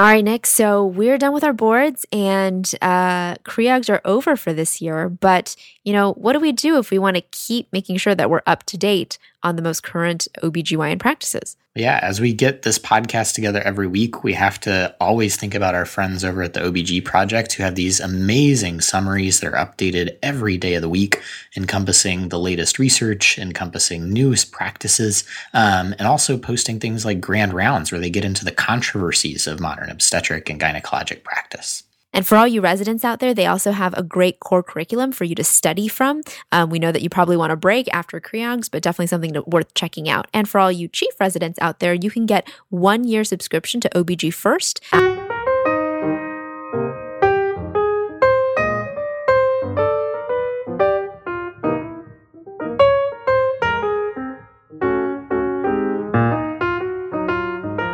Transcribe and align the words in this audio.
All 0.00 0.06
right, 0.06 0.24
Nick. 0.24 0.46
So 0.46 0.82
we're 0.82 1.18
done 1.18 1.34
with 1.34 1.44
our 1.44 1.52
boards 1.52 2.06
and 2.10 2.74
uh, 2.80 3.34
CREOGs 3.44 3.90
are 3.90 4.00
over 4.06 4.34
for 4.34 4.50
this 4.50 4.80
year. 4.80 5.10
But, 5.10 5.54
you 5.84 5.92
know, 5.92 6.14
what 6.14 6.32
do 6.32 6.40
we 6.40 6.52
do 6.52 6.78
if 6.78 6.90
we 6.90 6.98
want 6.98 7.16
to 7.16 7.20
keep 7.32 7.70
making 7.70 7.98
sure 7.98 8.14
that 8.14 8.30
we're 8.30 8.40
up 8.46 8.64
to 8.64 8.78
date 8.78 9.18
on 9.42 9.56
the 9.56 9.62
most 9.62 9.82
current 9.82 10.28
OBGYN 10.42 10.98
practices? 10.98 11.56
Yeah, 11.76 12.00
as 12.02 12.20
we 12.20 12.32
get 12.32 12.62
this 12.62 12.80
podcast 12.80 13.34
together 13.34 13.60
every 13.60 13.86
week, 13.86 14.24
we 14.24 14.32
have 14.32 14.58
to 14.60 14.94
always 15.00 15.36
think 15.36 15.54
about 15.54 15.76
our 15.76 15.86
friends 15.86 16.24
over 16.24 16.42
at 16.42 16.52
the 16.52 16.60
OBG 16.60 17.04
Project 17.04 17.52
who 17.52 17.62
have 17.62 17.76
these 17.76 18.00
amazing 18.00 18.80
summaries 18.80 19.38
that 19.38 19.54
are 19.54 19.66
updated 19.66 20.16
every 20.20 20.56
day 20.56 20.74
of 20.74 20.82
the 20.82 20.88
week, 20.88 21.22
encompassing 21.56 22.28
the 22.28 22.40
latest 22.40 22.80
research, 22.80 23.38
encompassing 23.38 24.12
newest 24.12 24.50
practices, 24.50 25.22
um, 25.54 25.94
and 25.98 26.08
also 26.08 26.36
posting 26.36 26.80
things 26.80 27.04
like 27.04 27.20
grand 27.20 27.52
rounds 27.52 27.92
where 27.92 28.00
they 28.00 28.10
get 28.10 28.24
into 28.24 28.44
the 28.44 28.50
controversies 28.50 29.46
of 29.46 29.60
modern 29.60 29.90
obstetric 29.90 30.50
and 30.50 30.60
gynecologic 30.60 31.22
practice. 31.22 31.84
And 32.12 32.26
for 32.26 32.36
all 32.36 32.46
you 32.46 32.60
residents 32.60 33.04
out 33.04 33.20
there, 33.20 33.34
they 33.34 33.46
also 33.46 33.70
have 33.72 33.94
a 33.96 34.02
great 34.02 34.40
core 34.40 34.62
curriculum 34.62 35.12
for 35.12 35.24
you 35.24 35.34
to 35.36 35.44
study 35.44 35.86
from. 35.88 36.22
Um, 36.50 36.70
we 36.70 36.78
know 36.78 36.92
that 36.92 37.02
you 37.02 37.08
probably 37.08 37.36
want 37.36 37.52
a 37.52 37.56
break 37.56 37.88
after 37.92 38.20
CREOGs, 38.20 38.70
but 38.70 38.82
definitely 38.82 39.06
something 39.06 39.32
to, 39.34 39.42
worth 39.42 39.72
checking 39.74 40.08
out. 40.08 40.26
And 40.34 40.48
for 40.48 40.58
all 40.58 40.72
you 40.72 40.88
chief 40.88 41.18
residents 41.20 41.58
out 41.62 41.78
there, 41.78 41.94
you 41.94 42.10
can 42.10 42.26
get 42.26 42.50
one 42.68 43.04
year 43.04 43.22
subscription 43.24 43.80
to 43.82 43.88
OBG 43.90 44.34
First. 44.34 44.80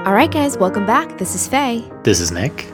All 0.07 0.15
right, 0.15 0.31
guys, 0.31 0.57
welcome 0.57 0.87
back. 0.87 1.19
This 1.19 1.35
is 1.35 1.47
Faye. 1.47 1.85
This 2.03 2.21
is 2.21 2.31
Nick. 2.33 2.67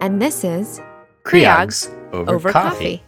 And 0.00 0.20
this 0.20 0.42
is 0.42 0.80
CREOGs 1.28 1.94
over, 2.14 2.34
over 2.34 2.52
coffee. 2.52 2.98
coffee. 2.98 3.07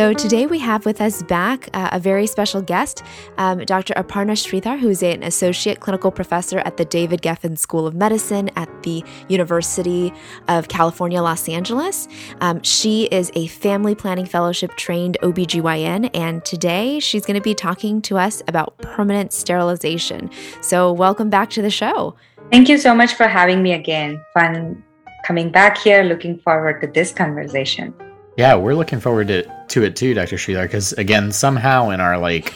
So 0.00 0.14
today 0.14 0.46
we 0.46 0.58
have 0.60 0.86
with 0.86 0.98
us 1.02 1.22
back 1.24 1.68
uh, 1.74 1.90
a 1.92 1.98
very 1.98 2.26
special 2.26 2.62
guest, 2.62 3.02
um, 3.36 3.58
Dr. 3.66 3.92
Aparna 3.92 4.32
Sridhar, 4.32 4.78
who's 4.78 5.02
an 5.02 5.22
associate 5.22 5.80
clinical 5.80 6.10
professor 6.10 6.60
at 6.60 6.78
the 6.78 6.86
David 6.86 7.20
Geffen 7.20 7.58
School 7.58 7.86
of 7.86 7.94
Medicine 7.94 8.48
at 8.56 8.82
the 8.82 9.04
University 9.28 10.10
of 10.48 10.68
California, 10.68 11.20
Los 11.20 11.50
Angeles. 11.50 12.08
Um, 12.40 12.62
she 12.62 13.08
is 13.08 13.30
a 13.34 13.48
family 13.48 13.94
planning 13.94 14.24
fellowship 14.24 14.74
trained 14.76 15.18
OBGYN, 15.22 16.08
and 16.14 16.42
today 16.46 16.98
she's 16.98 17.26
going 17.26 17.38
to 17.38 17.42
be 17.42 17.54
talking 17.54 18.00
to 18.00 18.16
us 18.16 18.42
about 18.48 18.78
permanent 18.78 19.34
sterilization. 19.34 20.30
So 20.62 20.94
welcome 20.94 21.28
back 21.28 21.50
to 21.50 21.60
the 21.60 21.68
show. 21.68 22.14
Thank 22.50 22.70
you 22.70 22.78
so 22.78 22.94
much 22.94 23.12
for 23.12 23.28
having 23.28 23.62
me 23.62 23.74
again. 23.74 24.24
Fun 24.32 24.82
coming 25.26 25.50
back 25.50 25.76
here. 25.76 26.04
Looking 26.04 26.38
forward 26.38 26.80
to 26.80 26.86
this 26.86 27.12
conversation. 27.12 27.92
Yeah, 28.38 28.54
we're 28.54 28.74
looking 28.74 29.00
forward 29.00 29.28
to, 29.28 29.59
to 29.70 29.82
it 29.82 29.96
too, 29.96 30.14
Dr. 30.14 30.36
Sridhar, 30.36 30.62
because 30.62 30.92
again, 30.94 31.32
somehow 31.32 31.90
in 31.90 32.00
our 32.00 32.18
like 32.18 32.52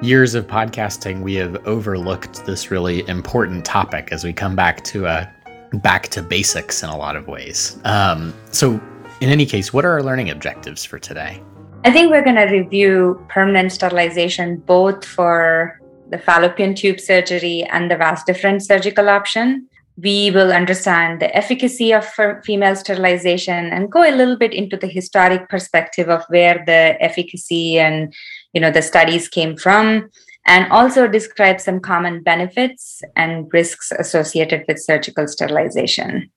years 0.00 0.34
of 0.34 0.46
podcasting, 0.46 1.22
we 1.22 1.34
have 1.34 1.66
overlooked 1.66 2.44
this 2.46 2.70
really 2.70 3.06
important 3.08 3.64
topic 3.64 4.08
as 4.12 4.24
we 4.24 4.32
come 4.32 4.54
back 4.56 4.84
to 4.84 5.06
a 5.06 5.08
uh, 5.08 5.30
back 5.78 6.08
to 6.08 6.22
basics 6.22 6.82
in 6.82 6.90
a 6.90 6.96
lot 6.96 7.16
of 7.16 7.28
ways. 7.28 7.78
Um, 7.84 8.34
so, 8.50 8.80
in 9.20 9.30
any 9.30 9.46
case, 9.46 9.72
what 9.72 9.84
are 9.84 9.92
our 9.92 10.02
learning 10.02 10.28
objectives 10.28 10.84
for 10.84 10.98
today? 10.98 11.42
I 11.84 11.90
think 11.90 12.10
we're 12.10 12.24
going 12.24 12.36
to 12.36 12.44
review 12.44 13.24
permanent 13.28 13.72
sterilization 13.72 14.58
both 14.58 15.04
for 15.04 15.80
the 16.10 16.18
fallopian 16.18 16.74
tube 16.74 17.00
surgery 17.00 17.64
and 17.70 17.90
the 17.90 17.96
vas 17.96 18.22
deferens 18.24 18.62
surgical 18.62 19.08
option 19.08 19.66
we 19.96 20.30
will 20.30 20.52
understand 20.52 21.20
the 21.20 21.34
efficacy 21.36 21.92
of 21.92 22.06
female 22.44 22.74
sterilization 22.74 23.66
and 23.66 23.92
go 23.92 24.02
a 24.02 24.14
little 24.14 24.36
bit 24.36 24.54
into 24.54 24.76
the 24.76 24.86
historic 24.86 25.48
perspective 25.48 26.08
of 26.08 26.24
where 26.28 26.62
the 26.66 26.96
efficacy 27.00 27.78
and 27.78 28.14
you 28.52 28.60
know 28.60 28.70
the 28.70 28.82
studies 28.82 29.28
came 29.28 29.56
from 29.56 30.08
and 30.46 30.70
also 30.72 31.06
describe 31.06 31.60
some 31.60 31.78
common 31.78 32.22
benefits 32.22 33.02
and 33.16 33.48
risks 33.52 33.92
associated 33.92 34.64
with 34.66 34.78
surgical 34.78 35.28
sterilization. 35.28 36.30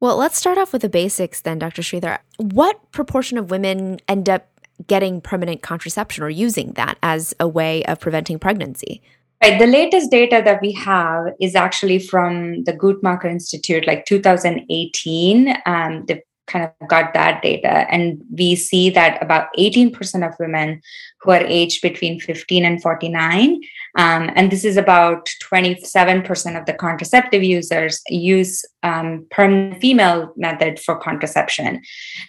Well 0.00 0.16
let's 0.16 0.38
start 0.38 0.56
off 0.56 0.72
with 0.72 0.82
the 0.82 0.88
basics 0.88 1.42
then 1.42 1.58
dr 1.58 1.82
sridhar. 1.82 2.18
What 2.38 2.92
proportion 2.92 3.36
of 3.36 3.50
women 3.50 4.00
end 4.08 4.28
up 4.28 4.48
getting 4.86 5.20
permanent 5.20 5.62
contraception 5.62 6.24
or 6.24 6.30
using 6.30 6.72
that 6.72 6.98
as 7.02 7.34
a 7.38 7.46
way 7.46 7.84
of 7.84 8.00
preventing 8.00 8.38
pregnancy 8.38 9.02
Right. 9.42 9.58
The 9.58 9.66
latest 9.66 10.12
data 10.12 10.40
that 10.44 10.60
we 10.62 10.70
have 10.72 11.26
is 11.40 11.56
actually 11.56 11.98
from 11.98 12.62
the 12.62 12.72
Guttmacher 12.72 13.24
Institute, 13.24 13.88
like 13.88 14.04
2018. 14.06 15.56
Um, 15.66 16.04
they've 16.06 16.22
kind 16.52 16.70
of 16.80 16.88
got 16.88 17.14
that 17.14 17.42
data. 17.42 17.90
And 17.90 18.22
we 18.30 18.54
see 18.54 18.90
that 18.90 19.22
about 19.22 19.48
18% 19.58 20.26
of 20.26 20.34
women 20.38 20.82
who 21.22 21.30
are 21.30 21.44
aged 21.44 21.80
between 21.82 22.20
15 22.20 22.64
and 22.64 22.82
49, 22.82 23.60
um, 23.98 24.30
and 24.34 24.50
this 24.50 24.64
is 24.64 24.76
about 24.76 25.28
27% 25.42 26.58
of 26.58 26.66
the 26.66 26.72
contraceptive 26.72 27.42
users 27.42 28.00
use 28.08 28.64
um, 28.82 29.26
permanent 29.30 29.80
female 29.80 30.32
method 30.36 30.80
for 30.80 30.96
contraception. 30.96 31.82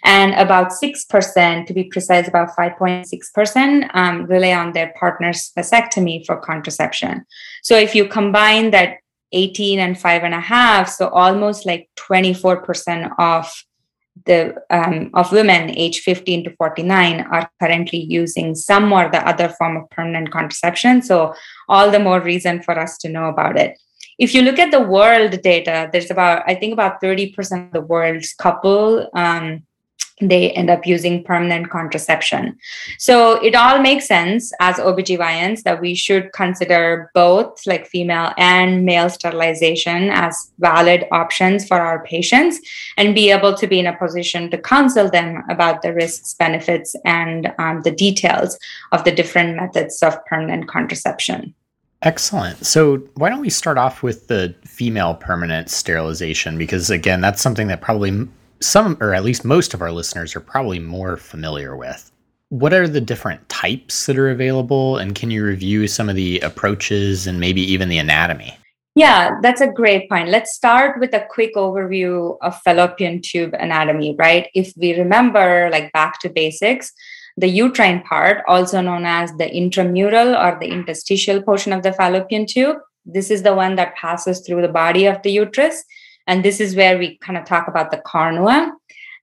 And 0.04 0.34
about 0.34 0.72
6%, 0.72 1.66
to 1.66 1.72
be 1.72 1.84
precise, 1.84 2.28
about 2.28 2.50
5.6% 2.56 3.90
um, 3.94 4.26
rely 4.26 4.52
on 4.52 4.72
their 4.72 4.92
partner's 4.98 5.52
vasectomy 5.56 6.24
for 6.26 6.36
contraception. 6.36 7.24
So 7.62 7.76
if 7.76 7.94
you 7.94 8.08
combine 8.08 8.70
that 8.72 8.98
18 9.32 9.80
and 9.80 9.98
five 9.98 10.22
and 10.22 10.34
a 10.34 10.40
half, 10.40 10.88
so 10.88 11.08
almost 11.08 11.66
like 11.66 11.88
24% 11.98 13.10
of 13.18 13.50
the 14.26 14.54
um, 14.70 15.10
of 15.14 15.32
women 15.32 15.70
age 15.76 16.00
15 16.00 16.44
to 16.44 16.50
49 16.56 17.20
are 17.32 17.50
currently 17.60 17.98
using 17.98 18.54
some 18.54 18.92
or 18.92 19.10
the 19.10 19.26
other 19.26 19.48
form 19.48 19.76
of 19.76 19.90
permanent 19.90 20.30
contraception. 20.30 21.02
So 21.02 21.34
all 21.68 21.90
the 21.90 21.98
more 21.98 22.20
reason 22.20 22.62
for 22.62 22.78
us 22.78 22.96
to 22.98 23.08
know 23.08 23.26
about 23.26 23.58
it. 23.58 23.76
If 24.18 24.32
you 24.34 24.42
look 24.42 24.60
at 24.60 24.70
the 24.70 24.80
world 24.80 25.42
data 25.42 25.88
there's 25.92 26.10
about 26.10 26.44
i 26.46 26.54
think 26.54 26.72
about 26.72 27.02
30% 27.02 27.66
of 27.66 27.72
the 27.72 27.80
world's 27.80 28.32
couple 28.34 29.10
um, 29.14 29.64
they 30.20 30.52
end 30.52 30.70
up 30.70 30.86
using 30.86 31.24
permanent 31.24 31.70
contraception. 31.70 32.56
So 32.98 33.42
it 33.42 33.54
all 33.54 33.80
makes 33.80 34.06
sense 34.06 34.52
as 34.60 34.76
OBGYNs 34.76 35.64
that 35.64 35.80
we 35.80 35.94
should 35.94 36.32
consider 36.32 37.10
both 37.14 37.66
like 37.66 37.86
female 37.86 38.32
and 38.38 38.84
male 38.84 39.10
sterilization 39.10 40.10
as 40.10 40.52
valid 40.58 41.06
options 41.10 41.66
for 41.66 41.80
our 41.80 42.04
patients 42.04 42.60
and 42.96 43.14
be 43.14 43.30
able 43.30 43.54
to 43.54 43.66
be 43.66 43.80
in 43.80 43.86
a 43.86 43.96
position 43.96 44.50
to 44.50 44.58
counsel 44.58 45.10
them 45.10 45.42
about 45.50 45.82
the 45.82 45.92
risks, 45.92 46.34
benefits, 46.34 46.94
and 47.04 47.52
um, 47.58 47.82
the 47.82 47.90
details 47.90 48.56
of 48.92 49.02
the 49.04 49.12
different 49.12 49.56
methods 49.56 50.02
of 50.02 50.24
permanent 50.26 50.68
contraception. 50.68 51.54
Excellent. 52.02 52.66
So, 52.66 52.98
why 53.14 53.30
don't 53.30 53.40
we 53.40 53.48
start 53.48 53.78
off 53.78 54.02
with 54.02 54.28
the 54.28 54.54
female 54.64 55.14
permanent 55.14 55.70
sterilization? 55.70 56.58
Because, 56.58 56.90
again, 56.90 57.22
that's 57.22 57.40
something 57.40 57.68
that 57.68 57.80
probably 57.80 58.28
some, 58.64 58.96
or 59.00 59.14
at 59.14 59.24
least 59.24 59.44
most 59.44 59.74
of 59.74 59.82
our 59.82 59.92
listeners, 59.92 60.34
are 60.34 60.40
probably 60.40 60.78
more 60.78 61.16
familiar 61.16 61.76
with. 61.76 62.10
What 62.48 62.72
are 62.72 62.86
the 62.86 63.00
different 63.00 63.48
types 63.48 64.06
that 64.06 64.18
are 64.18 64.30
available? 64.30 64.98
And 64.98 65.14
can 65.14 65.30
you 65.30 65.44
review 65.44 65.88
some 65.88 66.08
of 66.08 66.16
the 66.16 66.40
approaches 66.40 67.26
and 67.26 67.40
maybe 67.40 67.60
even 67.60 67.88
the 67.88 67.98
anatomy? 67.98 68.56
Yeah, 68.94 69.40
that's 69.42 69.60
a 69.60 69.66
great 69.66 70.08
point. 70.08 70.28
Let's 70.28 70.54
start 70.54 71.00
with 71.00 71.14
a 71.14 71.26
quick 71.28 71.56
overview 71.56 72.36
of 72.42 72.60
fallopian 72.62 73.20
tube 73.22 73.52
anatomy, 73.54 74.14
right? 74.16 74.48
If 74.54 74.72
we 74.76 74.96
remember, 74.96 75.68
like 75.72 75.92
back 75.92 76.20
to 76.20 76.30
basics, 76.30 76.92
the 77.36 77.48
uterine 77.48 78.02
part, 78.02 78.44
also 78.46 78.80
known 78.80 79.04
as 79.04 79.32
the 79.32 79.52
intramural 79.52 80.36
or 80.36 80.56
the 80.60 80.68
interstitial 80.68 81.42
portion 81.42 81.72
of 81.72 81.82
the 81.82 81.92
fallopian 81.92 82.46
tube, 82.46 82.76
this 83.04 83.32
is 83.32 83.42
the 83.42 83.54
one 83.54 83.74
that 83.74 83.96
passes 83.96 84.40
through 84.40 84.62
the 84.62 84.68
body 84.68 85.06
of 85.06 85.20
the 85.22 85.32
uterus 85.32 85.82
and 86.26 86.44
this 86.44 86.60
is 86.60 86.76
where 86.76 86.98
we 86.98 87.18
kind 87.18 87.38
of 87.38 87.44
talk 87.44 87.68
about 87.68 87.90
the 87.90 87.98
cornua. 87.98 88.70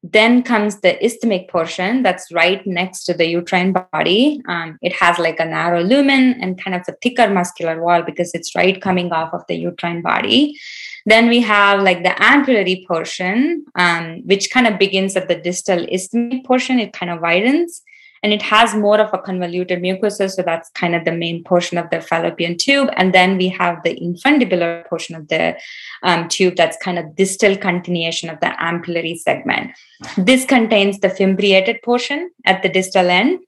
Then 0.04 0.42
comes 0.42 0.82
the 0.82 1.04
isthmic 1.06 1.48
portion 1.48 2.02
that's 2.02 2.32
right 2.32 2.66
next 2.66 3.04
to 3.04 3.14
the 3.14 3.28
uterine 3.28 3.72
body. 3.72 4.42
Um, 4.48 4.80
it 4.82 4.94
has 4.94 5.20
like 5.20 5.40
a 5.40 5.46
narrow 5.46 5.84
lumen 5.84 6.42
and 6.42 6.62
kind 6.62 6.76
of 6.76 6.82
a 6.88 6.96
thicker 7.04 7.30
muscular 7.30 7.80
wall 7.80 8.02
because 8.02 8.32
it's 8.34 8.56
right 8.56 8.82
coming 8.82 9.12
off 9.12 9.32
of 9.32 9.44
the 9.48 9.56
uterine 9.56 10.02
body. 10.02 10.58
Then 11.06 11.30
we 11.30 11.40
have 11.42 11.84
like 11.84 12.02
the 12.02 12.10
ampullary 12.10 12.86
portion, 12.88 13.66
um, 13.76 14.22
which 14.26 14.50
kind 14.50 14.66
of 14.66 14.80
begins 14.80 15.16
at 15.16 15.28
the 15.28 15.36
distal 15.36 15.86
isthmic 15.92 16.46
portion. 16.46 16.80
It 16.80 16.94
kind 16.94 17.12
of 17.12 17.22
widens 17.22 17.84
and 18.24 18.34
it 18.34 18.42
has 18.42 18.76
more 18.76 19.00
of 19.00 19.10
a 19.14 19.18
convoluted 19.18 19.82
mucosa. 19.82 20.30
So 20.30 20.42
that's 20.44 20.70
kind 20.72 20.96
of 20.96 21.06
the 21.06 21.12
main 21.12 21.44
portion 21.44 21.78
of 21.78 21.90
the 21.90 22.02
fallopian 22.02 22.58
tube. 22.58 22.90
And 22.96 23.14
then 23.14 23.38
we 23.38 23.48
have 23.50 23.82
the 23.84 23.96
infundibular 24.00 24.86
portion 24.88 25.16
of 25.16 25.28
the 25.28 25.58
um, 26.04 26.28
tube 26.28 26.56
that's 26.56 26.78
kind 26.78 27.00
of 27.00 27.16
distal 27.16 27.58
continuation 27.58 28.30
of 28.30 28.40
the 28.40 28.54
ampullary 28.60 29.18
segment. 29.18 29.72
This 30.18 30.46
contains 30.46 31.00
the 31.00 31.10
fimbriated 31.10 31.82
portion 31.84 32.32
at 32.46 32.62
the 32.62 32.70
distal 32.70 33.10
end. 33.10 33.40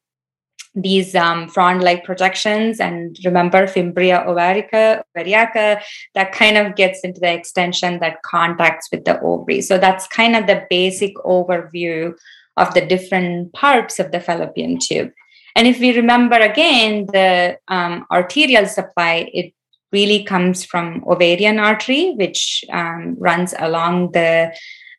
these 0.75 1.13
um, 1.13 1.47
frond-like 1.47 2.03
projections 2.03 2.79
and 2.79 3.17
remember 3.23 3.67
fimbria 3.67 4.25
ovarica 4.25 5.03
ovariaca 5.15 5.79
that 6.15 6.31
kind 6.31 6.57
of 6.57 6.75
gets 6.75 7.01
into 7.01 7.19
the 7.19 7.31
extension 7.31 7.99
that 7.99 8.21
contacts 8.23 8.87
with 8.91 9.05
the 9.05 9.19
ovary 9.21 9.61
so 9.61 9.77
that's 9.77 10.07
kind 10.07 10.35
of 10.35 10.47
the 10.47 10.65
basic 10.71 11.13
overview 11.17 12.11
of 12.57 12.73
the 12.73 12.85
different 12.85 13.53
parts 13.53 14.00
of 14.00 14.11
the 14.11 14.19
fallopian 14.19 14.77
tube. 14.79 15.11
And 15.55 15.67
if 15.67 15.79
we 15.79 15.95
remember 15.95 16.35
again 16.35 17.05
the 17.11 17.57
um, 17.67 18.05
arterial 18.11 18.65
supply 18.65 19.29
it 19.33 19.53
really 19.91 20.23
comes 20.23 20.65
from 20.65 21.03
ovarian 21.07 21.59
artery 21.59 22.13
which 22.15 22.65
um, 22.71 23.15
runs 23.19 23.53
along 23.59 24.11
the 24.13 24.53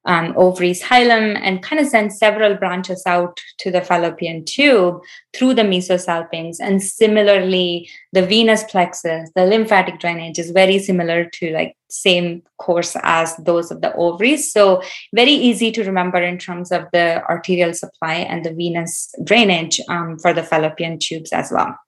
um, 0.07 0.35
ovaries 0.37 0.83
hilum 0.83 1.39
and 1.43 1.63
kind 1.63 1.81
of 1.81 1.89
sends 1.89 2.19
several 2.19 2.55
branches 2.55 3.03
out 3.07 3.41
to 3.59 3.71
the 3.71 3.81
fallopian 3.81 4.45
tube 4.45 5.01
through 5.35 5.55
the 5.55 5.63
mesosalpinx. 5.63 6.57
And 6.61 6.83
similarly, 6.83 7.89
the 8.13 8.25
venous 8.25 8.65
plexus, 8.65 9.31
the 9.35 9.47
lymphatic 9.47 9.99
drainage 10.01 10.39
is 10.39 10.51
very 10.51 10.79
similar 10.79 11.25
to 11.25 11.53
like 11.53 11.77
same 11.89 12.43
course 12.59 12.97
as 13.03 13.37
those 13.37 13.71
of 13.71 13.81
the 13.81 13.95
ovaries. 13.95 14.53
So 14.53 14.83
very 15.15 15.33
easy 15.33 15.71
to 15.73 15.85
remember 15.85 16.21
in 16.21 16.39
terms 16.39 16.73
of 16.73 16.85
the 16.93 17.25
arterial 17.25 17.73
supply 17.73 18.15
and 18.15 18.45
the 18.45 18.53
venous 18.53 19.15
drainage 19.23 19.81
um, 19.89 20.19
for 20.19 20.33
the 20.33 20.43
fallopian 20.43 20.99
tubes 20.99 21.33
as 21.33 21.51
well. 21.51 21.79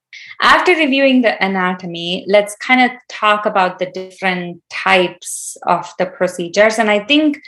After 0.41 0.73
reviewing 0.73 1.23
the 1.23 1.43
anatomy, 1.45 2.25
let's 2.29 2.57
kind 2.57 2.91
of 2.91 2.97
talk 3.09 3.47
about 3.47 3.79
the 3.79 3.91
different 3.91 4.63
types 4.71 5.57
of 5.67 5.93
the 5.99 6.07
procedures. 6.07 6.79
And 6.79 6.91
I 6.91 7.01
think 7.01 7.43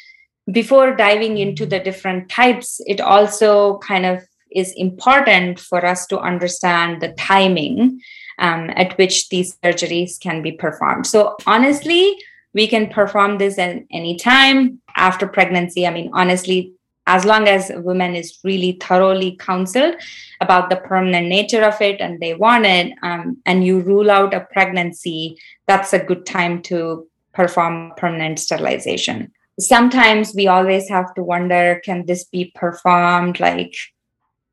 before 0.51 0.95
diving 0.95 1.39
into 1.39 1.67
the 1.67 1.81
different 1.81 2.31
types, 2.31 2.81
it 2.87 3.01
also 3.01 3.79
kind 3.79 4.07
of 4.07 4.23
is 4.51 4.73
important 4.77 5.61
for 5.61 5.85
us 5.85 6.07
to 6.07 6.19
understand 6.19 7.03
the 7.03 7.13
timing 7.13 8.01
um, 8.39 8.71
at 8.77 8.97
which 8.97 9.29
these 9.29 9.57
surgeries 9.57 10.19
can 10.19 10.43
be 10.43 10.53
performed. 10.53 11.07
So, 11.07 11.37
honestly, 11.47 12.17
we 12.55 12.67
can 12.67 12.89
perform 12.89 13.39
this 13.39 13.59
at 13.59 13.83
any 13.93 14.17
time 14.17 14.81
after 14.97 15.27
pregnancy. 15.27 15.87
I 15.87 15.91
mean, 15.91 16.11
honestly, 16.15 16.73
as 17.07 17.25
long 17.25 17.49
as 17.49 17.71
a 17.71 17.81
woman 17.81 18.15
is 18.15 18.39
really 18.45 18.79
thoroughly 18.81 19.37
counseled 19.37 19.97
about 20.41 20.71
the 20.71 20.77
permanent 20.77 21.27
nature 21.29 21.63
of 21.63 21.81
it 21.81 22.01
and 22.01 22.21
they 22.21 22.35
want 22.35 22.65
it, 22.65 22.93
um, 23.03 23.37
and 23.45 23.65
you 23.65 23.81
rule 23.81 24.11
out 24.11 24.35
a 24.35 24.41
pregnancy, 24.53 25.39
that's 25.67 25.93
a 25.93 25.99
good 25.99 26.25
time 26.25 26.63
to 26.63 27.07
perform 27.35 27.93
permanent 27.97 28.39
sterilization 28.39 29.31
sometimes 29.59 30.35
we 30.35 30.47
always 30.47 30.89
have 30.89 31.15
to 31.15 31.23
wonder 31.23 31.81
can 31.85 32.07
this 32.07 32.25
be 32.25 32.53
performed 32.55 33.41
like 33.41 33.75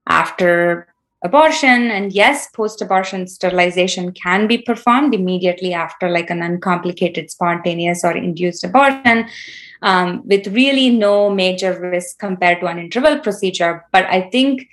after 0.08 0.88
abortion? 1.24 1.92
And 1.92 2.12
yes 2.12 2.48
post 2.54 2.82
abortion 2.82 3.28
sterilization 3.28 4.12
can 4.12 4.48
be 4.48 4.60
performed 4.60 5.14
immediately 5.14 5.74
after 5.74 6.10
like 6.10 6.30
an 6.30 6.42
uncomplicated 6.42 7.32
spontaneous 7.32 8.04
or 8.04 8.12
induced 8.12 8.64
abortion 8.64 9.28
um, 9.82 10.22
with 10.26 10.48
really 10.48 10.90
no 10.90 11.30
major 11.30 11.80
risk 11.80 12.20
compared 12.20 12.60
to 12.62 12.68
an 12.68 12.80
interval 12.80 13.20
procedure. 13.20 13.86
But 13.92 14.06
i 14.06 14.22
think 14.22 14.68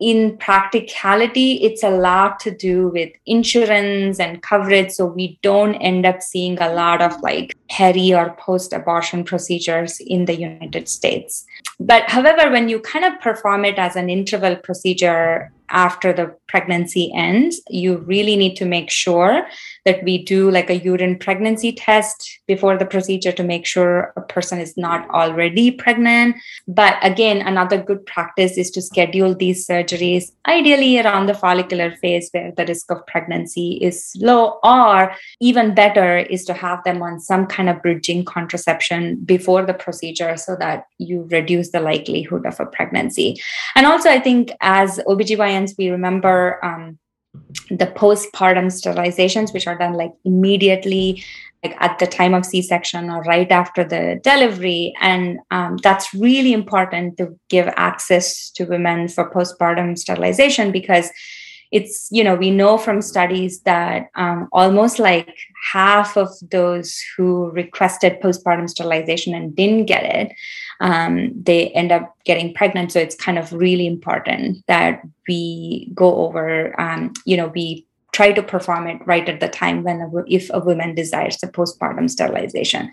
in 0.00 0.36
practicality, 0.38 1.54
it's 1.54 1.82
a 1.82 1.90
lot 1.90 2.38
to 2.40 2.50
do 2.50 2.88
with 2.88 3.10
insurance 3.26 4.20
and 4.20 4.42
coverage. 4.42 4.92
So 4.92 5.06
we 5.06 5.38
don't 5.42 5.74
end 5.76 6.06
up 6.06 6.22
seeing 6.22 6.60
a 6.60 6.72
lot 6.72 7.02
of 7.02 7.20
like 7.20 7.56
peri 7.68 8.14
or 8.14 8.30
post 8.38 8.72
abortion 8.72 9.24
procedures 9.24 10.00
in 10.00 10.26
the 10.26 10.38
United 10.38 10.88
States. 10.88 11.44
But 11.80 12.08
however, 12.08 12.50
when 12.50 12.68
you 12.68 12.80
kind 12.80 13.04
of 13.04 13.20
perform 13.20 13.64
it 13.64 13.78
as 13.78 13.96
an 13.96 14.08
interval 14.08 14.56
procedure 14.56 15.52
after 15.70 16.12
the 16.12 16.34
pregnancy 16.46 17.12
ends, 17.14 17.60
you 17.68 17.98
really 17.98 18.36
need 18.36 18.56
to 18.56 18.64
make 18.64 18.90
sure 18.90 19.46
that 19.84 20.02
we 20.04 20.24
do 20.24 20.50
like 20.50 20.70
a 20.70 20.78
urine 20.78 21.18
pregnancy 21.18 21.72
test 21.72 22.40
before 22.46 22.76
the 22.76 22.86
procedure 22.86 23.32
to 23.32 23.42
make 23.42 23.66
sure 23.66 24.12
a 24.16 24.20
person 24.20 24.58
is 24.60 24.76
not 24.76 25.08
already 25.10 25.70
pregnant. 25.70 26.36
But 26.66 26.96
again, 27.02 27.40
another 27.40 27.82
good 27.82 28.04
practice 28.06 28.56
is 28.56 28.70
to 28.72 28.82
schedule 28.82 29.34
these 29.34 29.66
surgeries 29.66 30.32
ideally 30.46 30.98
around 31.00 31.26
the 31.26 31.34
follicular 31.34 31.90
phase 31.96 32.28
where 32.32 32.52
the 32.52 32.66
risk 32.66 32.90
of 32.90 33.06
pregnancy 33.06 33.78
is 33.80 34.12
low, 34.20 34.58
or 34.62 35.14
even 35.40 35.74
better 35.74 36.18
is 36.18 36.44
to 36.46 36.54
have 36.54 36.82
them 36.84 37.02
on 37.02 37.20
some 37.20 37.46
kind 37.46 37.68
of 37.68 37.82
bridging 37.82 38.24
contraception 38.24 39.16
before 39.24 39.64
the 39.64 39.74
procedure 39.74 40.36
so 40.36 40.56
that 40.56 40.86
you 40.98 41.26
reduce 41.30 41.70
the 41.70 41.80
likelihood 41.80 42.46
of 42.46 42.58
a 42.60 42.66
pregnancy. 42.66 43.40
And 43.74 43.86
also, 43.86 44.10
I 44.10 44.20
think 44.20 44.52
as 44.60 44.98
OBGYNs, 45.06 45.76
we 45.78 45.90
remember. 45.90 46.64
Um, 46.64 46.98
the 47.70 47.86
postpartum 47.86 48.66
sterilizations, 48.66 49.52
which 49.52 49.66
are 49.66 49.76
done 49.76 49.94
like 49.94 50.12
immediately, 50.24 51.22
like 51.62 51.76
at 51.80 51.98
the 51.98 52.06
time 52.06 52.34
of 52.34 52.46
C-section 52.46 53.10
or 53.10 53.22
right 53.22 53.50
after 53.50 53.84
the 53.84 54.20
delivery, 54.22 54.94
and 55.00 55.38
um, 55.50 55.76
that's 55.78 56.12
really 56.14 56.52
important 56.52 57.16
to 57.18 57.38
give 57.48 57.68
access 57.76 58.50
to 58.50 58.64
women 58.64 59.08
for 59.08 59.30
postpartum 59.30 59.98
sterilization 59.98 60.72
because 60.72 61.10
it's 61.70 62.08
you 62.10 62.24
know 62.24 62.34
we 62.34 62.50
know 62.50 62.78
from 62.78 63.02
studies 63.02 63.60
that 63.62 64.08
um, 64.14 64.48
almost 64.52 64.98
like 64.98 65.36
half 65.70 66.16
of 66.16 66.28
those 66.50 66.98
who 67.16 67.50
requested 67.50 68.20
postpartum 68.20 68.68
sterilization 68.68 69.34
and 69.34 69.54
didn't 69.54 69.86
get 69.86 70.04
it 70.04 70.32
um, 70.80 71.32
they 71.42 71.68
end 71.70 71.92
up 71.92 72.14
getting 72.24 72.54
pregnant. 72.54 72.92
So 72.92 73.00
it's 73.00 73.16
kind 73.16 73.38
of 73.38 73.52
really 73.52 73.86
important 73.86 74.64
that 74.66 75.02
we 75.26 75.90
go 75.94 76.16
over 76.26 76.78
um, 76.80 77.12
you 77.24 77.36
know 77.36 77.48
we 77.48 77.86
try 78.12 78.32
to 78.32 78.42
perform 78.42 78.86
it 78.86 79.06
right 79.06 79.28
at 79.28 79.40
the 79.40 79.48
time 79.48 79.84
when 79.84 80.00
a, 80.00 80.10
if 80.26 80.50
a 80.52 80.60
woman 80.60 80.94
desires 80.94 81.36
the 81.38 81.46
postpartum 81.46 82.08
sterilization. 82.08 82.90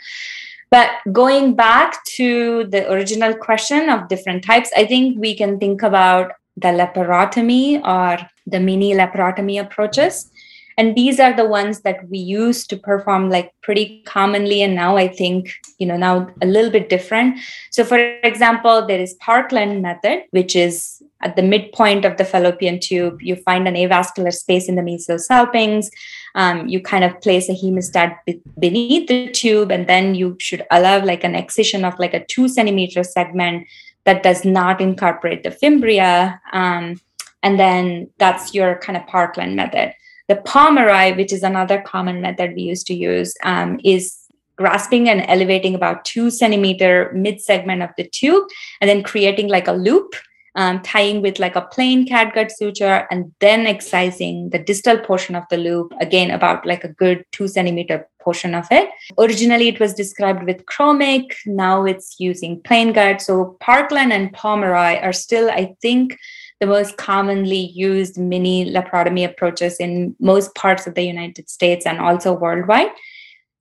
But 0.71 0.89
going 1.11 1.55
back 1.55 2.03
to 2.15 2.65
the 2.65 2.91
original 2.91 3.33
question 3.35 3.89
of 3.89 4.07
different 4.07 4.43
types 4.43 4.69
i 4.75 4.85
think 4.85 5.17
we 5.19 5.35
can 5.35 5.59
think 5.59 5.83
about 5.83 6.31
the 6.57 6.69
laparotomy 6.69 7.81
or 7.85 8.27
the 8.47 8.59
mini 8.59 8.93
laparotomy 8.93 9.59
approaches 9.61 10.31
and 10.77 10.95
these 10.95 11.19
are 11.19 11.33
the 11.33 11.45
ones 11.45 11.81
that 11.81 12.07
we 12.09 12.17
used 12.17 12.69
to 12.69 12.77
perform 12.77 13.29
like 13.29 13.51
pretty 13.61 14.01
commonly 14.05 14.61
and 14.61 14.75
now 14.75 14.97
i 14.97 15.07
think 15.07 15.51
you 15.77 15.85
know 15.87 15.97
now 15.97 16.27
a 16.41 16.45
little 16.45 16.71
bit 16.71 16.89
different 16.89 17.39
so 17.71 17.83
for 17.83 17.97
example 18.23 18.85
there 18.85 18.99
is 18.99 19.13
parkland 19.15 19.81
method 19.81 20.23
which 20.31 20.55
is 20.55 21.01
at 21.21 21.35
the 21.35 21.41
midpoint 21.41 22.05
of 22.05 22.17
the 22.17 22.25
fallopian 22.25 22.79
tube 22.79 23.21
you 23.21 23.35
find 23.37 23.67
an 23.67 23.75
avascular 23.75 24.33
space 24.33 24.67
in 24.67 24.75
the 24.75 24.81
mesosalpinx 24.81 25.87
um, 26.35 26.67
you 26.67 26.81
kind 26.81 27.03
of 27.05 27.19
place 27.21 27.47
a 27.47 27.53
hemostat 27.53 28.17
beneath 28.59 29.07
the 29.07 29.31
tube 29.31 29.71
and 29.71 29.87
then 29.87 30.15
you 30.15 30.35
should 30.39 30.65
allow 30.69 31.03
like 31.03 31.23
an 31.23 31.35
excision 31.35 31.85
of 31.85 31.97
like 31.97 32.13
a 32.13 32.25
two 32.25 32.49
centimeter 32.49 33.03
segment 33.03 33.65
that 34.05 34.23
does 34.23 34.45
not 34.45 34.79
incorporate 34.79 35.43
the 35.43 35.51
fimbria. 35.51 36.39
Um, 36.53 37.01
and 37.43 37.59
then 37.59 38.09
that's 38.17 38.53
your 38.53 38.77
kind 38.77 38.97
of 38.97 39.05
Parkland 39.07 39.55
method. 39.55 39.93
The 40.27 40.37
Pomeroy, 40.37 41.15
which 41.15 41.31
is 41.31 41.43
another 41.43 41.81
common 41.81 42.21
method 42.21 42.53
we 42.55 42.63
used 42.63 42.87
to 42.87 42.95
use, 42.95 43.35
um, 43.43 43.79
is 43.83 44.17
grasping 44.55 45.09
and 45.09 45.23
elevating 45.27 45.75
about 45.75 46.05
two 46.05 46.29
centimeter 46.29 47.11
mid 47.13 47.41
segment 47.41 47.83
of 47.83 47.89
the 47.97 48.07
tube 48.07 48.47
and 48.79 48.89
then 48.89 49.03
creating 49.03 49.49
like 49.49 49.67
a 49.67 49.73
loop 49.73 50.15
um, 50.55 50.81
tying 50.81 51.21
with 51.21 51.37
like 51.37 51.55
a 51.55 51.61
plain 51.61 52.07
catgut 52.07 52.49
suture 52.49 53.05
and 53.11 53.31
then 53.41 53.67
excising 53.67 54.49
the 54.51 54.59
distal 54.59 54.97
portion 54.97 55.35
of 55.35 55.43
the 55.49 55.57
loop 55.57 55.91
again 55.99 56.31
about 56.31 56.65
like 56.65 56.83
a 56.83 56.93
good 56.93 57.25
two 57.31 57.47
centimeter 57.47 58.07
portion 58.21 58.55
of 58.55 58.65
it. 58.71 58.89
Originally 59.17 59.67
it 59.67 59.79
was 59.79 59.93
described 59.93 60.43
with 60.43 60.65
chromic. 60.65 61.33
Now 61.45 61.83
it's 61.83 62.15
using 62.19 62.61
plain 62.61 62.93
gut. 62.93 63.21
So 63.21 63.57
parkland 63.59 64.13
and 64.13 64.31
pomeroy 64.31 64.99
are 64.99 65.13
still 65.13 65.49
i 65.51 65.75
think 65.81 66.17
the 66.59 66.67
most 66.67 66.97
commonly 66.97 67.71
used 67.73 68.17
mini 68.17 68.71
laparotomy 68.71 69.25
approaches 69.25 69.77
in 69.77 70.15
most 70.19 70.53
parts 70.55 70.87
of 70.87 70.95
the 70.95 71.03
united 71.03 71.49
states 71.49 71.85
and 71.85 71.99
also 71.99 72.33
worldwide 72.33 72.89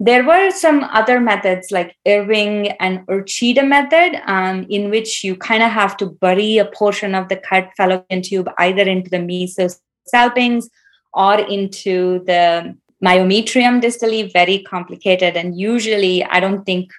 there 0.01 0.25
were 0.25 0.51
some 0.51 0.85
other 0.85 1.21
methods 1.21 1.71
like 1.71 1.97
Irving 2.07 2.73
and 2.81 3.07
Uchida 3.07 3.67
method, 3.67 4.21
um, 4.27 4.67
in 4.69 4.91
which 4.91 5.23
you 5.23 5.37
kind 5.37 5.63
of 5.63 5.71
have 5.71 5.97
to 5.99 6.07
bury 6.07 6.59
a 6.59 6.65
portion 6.65 7.15
of 7.15 7.29
the 7.29 7.37
cut 7.37 7.71
fallopian 7.77 8.23
tube 8.23 8.51
either 8.59 8.83
into 8.83 9.09
the 9.09 9.19
mesosalpinx 9.19 10.69
or 11.13 11.39
into 11.39 12.25
the 12.25 12.77
myometrium 13.05 13.81
distally, 13.81 14.33
very 14.33 14.63
complicated. 14.65 15.37
And 15.37 15.59
usually, 15.59 16.25
I 16.25 16.41
don't 16.41 16.65
think 16.65 16.91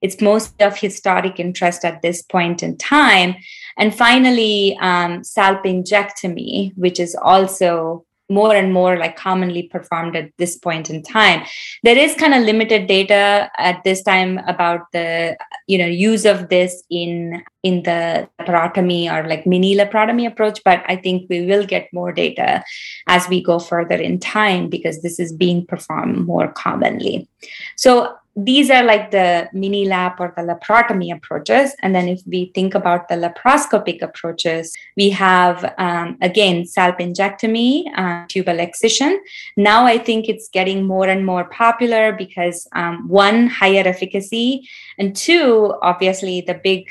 it's 0.00 0.20
most 0.20 0.60
of 0.62 0.78
historic 0.78 1.40
interest 1.40 1.84
at 1.84 2.02
this 2.02 2.22
point 2.22 2.62
in 2.62 2.76
time. 2.76 3.34
And 3.78 3.94
finally, 3.94 4.76
um, 4.80 5.22
salpingectomy, 5.22 6.76
which 6.76 6.98
is 6.98 7.14
also 7.14 8.06
more 8.28 8.54
and 8.54 8.72
more 8.72 8.98
like 8.98 9.16
commonly 9.16 9.64
performed 9.64 10.16
at 10.16 10.30
this 10.36 10.56
point 10.56 10.90
in 10.90 11.02
time. 11.02 11.46
There 11.82 11.96
is 11.96 12.14
kind 12.16 12.34
of 12.34 12.42
limited 12.42 12.86
data 12.88 13.50
at 13.56 13.84
this 13.84 14.02
time 14.02 14.38
about 14.46 14.90
the 14.92 15.36
you 15.66 15.78
know 15.78 15.86
use 15.86 16.24
of 16.24 16.48
this 16.48 16.82
in 16.90 17.44
in 17.62 17.82
the 17.84 18.28
laparotomy 18.40 19.10
or 19.12 19.28
like 19.28 19.46
mini 19.46 19.76
laparotomy 19.76 20.26
approach 20.26 20.60
but 20.64 20.84
i 20.86 20.94
think 20.94 21.26
we 21.28 21.44
will 21.46 21.66
get 21.66 21.92
more 21.92 22.12
data 22.12 22.62
as 23.08 23.28
we 23.28 23.42
go 23.42 23.58
further 23.58 23.96
in 23.96 24.18
time 24.18 24.68
because 24.68 25.02
this 25.02 25.18
is 25.18 25.32
being 25.32 25.66
performed 25.66 26.26
more 26.26 26.52
commonly. 26.52 27.28
So 27.76 28.14
these 28.36 28.68
are 28.70 28.84
like 28.84 29.10
the 29.10 29.48
mini 29.54 29.86
lap 29.86 30.20
or 30.20 30.32
the 30.36 30.42
laparotomy 30.42 31.14
approaches. 31.14 31.74
And 31.80 31.94
then 31.94 32.06
if 32.06 32.20
we 32.26 32.52
think 32.54 32.74
about 32.74 33.08
the 33.08 33.14
laparoscopic 33.14 34.02
approaches, 34.02 34.74
we 34.94 35.08
have, 35.10 35.72
um, 35.78 36.18
again, 36.20 36.64
salpingectomy, 36.64 37.84
uh, 37.96 38.26
tubal 38.28 38.60
excision. 38.60 39.18
Now 39.56 39.86
I 39.86 39.96
think 39.96 40.28
it's 40.28 40.50
getting 40.50 40.84
more 40.84 41.08
and 41.08 41.24
more 41.24 41.44
popular 41.44 42.12
because 42.12 42.68
um, 42.72 43.08
one, 43.08 43.46
higher 43.46 43.84
efficacy, 43.86 44.68
and 44.98 45.16
two, 45.16 45.74
obviously 45.80 46.42
the 46.42 46.54
big 46.54 46.86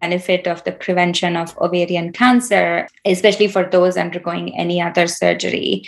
benefit 0.00 0.48
of 0.48 0.64
the 0.64 0.72
prevention 0.72 1.36
of 1.36 1.56
ovarian 1.58 2.12
cancer, 2.12 2.88
especially 3.04 3.46
for 3.46 3.64
those 3.64 3.96
undergoing 3.96 4.58
any 4.58 4.82
other 4.82 5.06
surgery. 5.06 5.84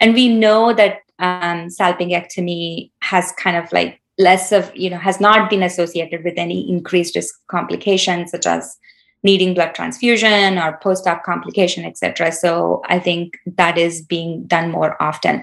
And 0.00 0.12
we 0.12 0.28
know 0.28 0.74
that 0.74 0.98
um, 1.18 1.68
salpingectomy 1.68 2.90
has 3.00 3.32
kind 3.32 3.56
of 3.56 3.70
like 3.72 3.99
less 4.20 4.52
of 4.52 4.70
you 4.76 4.90
know 4.90 4.98
has 4.98 5.18
not 5.18 5.48
been 5.48 5.62
associated 5.62 6.22
with 6.22 6.34
any 6.36 6.68
increased 6.68 7.16
risk 7.16 7.34
complications 7.48 8.30
such 8.30 8.46
as 8.46 8.76
needing 9.22 9.54
blood 9.54 9.74
transfusion 9.74 10.58
or 10.58 10.78
post-op 10.82 11.24
complication 11.24 11.84
etc 11.84 12.30
so 12.30 12.82
i 12.86 12.98
think 12.98 13.38
that 13.46 13.78
is 13.78 14.02
being 14.02 14.44
done 14.44 14.70
more 14.70 15.02
often. 15.02 15.42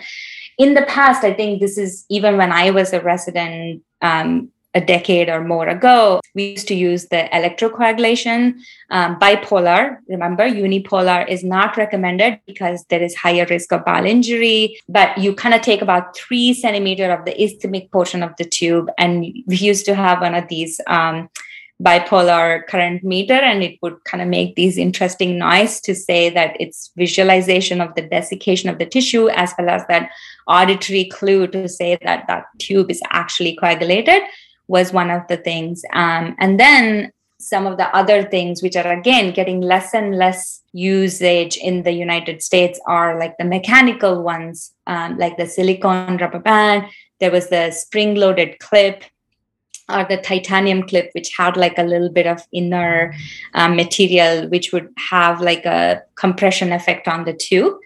In 0.57 0.74
the 0.75 0.84
past 0.84 1.24
i 1.24 1.34
think 1.34 1.60
this 1.60 1.77
is 1.77 2.05
even 2.10 2.38
when 2.38 2.51
i 2.51 2.69
was 2.72 2.93
a 2.93 3.01
resident 3.01 3.84
um, 4.01 4.50
a 4.74 4.81
decade 4.81 5.29
or 5.29 5.43
more 5.43 5.67
ago, 5.67 6.21
we 6.36 6.51
used 6.51 6.67
to 6.67 6.75
use 6.75 7.07
the 7.07 7.27
electrocoagulation. 7.33 8.59
Um, 8.91 9.17
bipolar, 9.19 9.97
remember, 10.07 10.47
unipolar 10.47 11.27
is 11.27 11.43
not 11.43 11.77
recommended 11.77 12.39
because 12.45 12.86
there 12.89 13.01
is 13.01 13.15
higher 13.15 13.45
risk 13.50 13.71
of 13.71 13.86
bowel 13.86 14.05
injury. 14.05 14.79
But 14.88 15.17
you 15.17 15.33
kind 15.33 15.55
of 15.55 15.62
take 15.62 15.81
about 15.81 16.15
three 16.15 16.53
centimeter 16.53 17.12
of 17.12 17.25
the 17.25 17.41
isthmic 17.41 17.91
portion 17.91 18.21
of 18.24 18.36
the 18.38 18.45
tube, 18.45 18.89
and 18.97 19.21
we 19.47 19.57
used 19.57 19.86
to 19.86 19.95
have 19.95 20.21
one 20.21 20.36
of 20.36 20.47
these. 20.47 20.79
Um, 20.88 21.29
bipolar 21.81 22.65
current 22.65 23.03
meter 23.03 23.36
and 23.36 23.62
it 23.62 23.77
would 23.83 24.03
kind 24.03 24.21
of 24.21 24.27
make 24.27 24.55
these 24.55 24.79
interesting 24.79 25.38
noise 25.38 25.79
to 25.79 25.93
say 25.93 26.27
that 26.27 26.57
it's 26.59 26.91
visualization 26.97 27.79
of 27.79 27.93
the 27.93 28.01
desiccation 28.01 28.67
of 28.67 28.79
the 28.79 28.86
tissue 28.86 29.29
as 29.29 29.53
well 29.59 29.69
as 29.69 29.86
that 29.88 30.09
auditory 30.47 31.05
clue 31.05 31.45
to 31.45 31.69
say 31.69 31.95
that 32.01 32.25
that 32.27 32.45
tube 32.57 32.89
is 32.89 33.00
actually 33.12 33.55
coagulated 33.55 34.24
was 34.67 34.93
one 34.93 35.09
of 35.09 35.27
the 35.27 35.38
things. 35.38 35.83
Um, 35.93 36.36
and 36.39 36.59
then 36.59 37.12
some 37.39 37.67
of 37.67 37.77
the 37.77 37.95
other 37.95 38.24
things, 38.24 38.63
which 38.63 38.75
are 38.75 38.91
again 38.91 39.31
getting 39.31 39.62
less 39.62 39.93
and 39.93 40.17
less 40.17 40.62
usage 40.74 41.57
in 41.57 41.83
the 41.83 41.91
United 41.91 42.41
States, 42.41 42.79
are 42.88 43.19
like 43.19 43.38
the 43.38 43.45
mechanical 43.45 44.24
ones, 44.24 44.74
um, 44.88 45.17
like 45.17 45.38
the 45.38 45.45
silicone 45.45 46.17
rubber 46.17 46.39
band. 46.39 46.86
There 47.19 47.31
was 47.31 47.50
the 47.50 47.71
spring 47.71 48.15
loaded 48.15 48.59
clip 48.59 49.03
or 49.89 50.05
the 50.09 50.17
titanium 50.17 50.83
clip, 50.83 51.12
which 51.13 51.31
had 51.38 51.55
like 51.55 51.77
a 51.77 51.83
little 51.83 52.09
bit 52.09 52.27
of 52.27 52.41
inner 52.51 53.13
um, 53.53 53.75
material, 53.75 54.50
which 54.50 54.74
would 54.74 54.89
have 55.09 55.39
like 55.39 55.65
a 55.65 56.01
compression 56.15 56.74
effect 56.74 57.07
on 57.07 57.24
the 57.24 57.33
tube. 57.33 57.77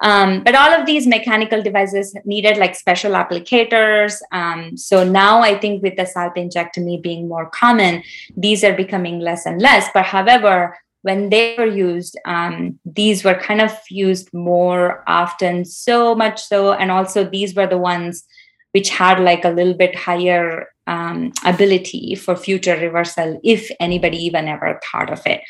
Um, 0.00 0.44
but 0.44 0.54
all 0.54 0.72
of 0.72 0.86
these 0.86 1.06
mechanical 1.06 1.62
devices 1.62 2.16
needed 2.24 2.56
like 2.56 2.74
special 2.74 3.12
applicators. 3.12 4.20
Um, 4.32 4.76
so 4.76 5.02
now 5.04 5.40
I 5.40 5.58
think 5.58 5.82
with 5.82 5.96
the 5.96 6.04
salpingectomy 6.04 7.02
being 7.02 7.28
more 7.28 7.50
common, 7.50 8.02
these 8.36 8.62
are 8.62 8.74
becoming 8.74 9.18
less 9.18 9.44
and 9.46 9.60
less. 9.60 9.88
But 9.92 10.04
however, 10.04 10.78
when 11.02 11.30
they 11.30 11.54
were 11.56 11.66
used, 11.66 12.18
um, 12.24 12.78
these 12.84 13.24
were 13.24 13.34
kind 13.34 13.60
of 13.60 13.72
used 13.90 14.32
more 14.32 15.04
often, 15.06 15.64
so 15.64 16.14
much 16.14 16.42
so. 16.42 16.72
And 16.72 16.90
also, 16.90 17.24
these 17.24 17.54
were 17.54 17.66
the 17.66 17.78
ones 17.78 18.24
which 18.72 18.90
had 18.90 19.18
like 19.20 19.44
a 19.44 19.50
little 19.50 19.74
bit 19.74 19.96
higher 19.96 20.68
um, 20.86 21.32
ability 21.44 22.14
for 22.14 22.36
future 22.36 22.76
reversal 22.76 23.40
if 23.44 23.70
anybody 23.80 24.18
even 24.24 24.48
ever 24.48 24.80
thought 24.90 25.10
of 25.10 25.20
it. 25.26 25.42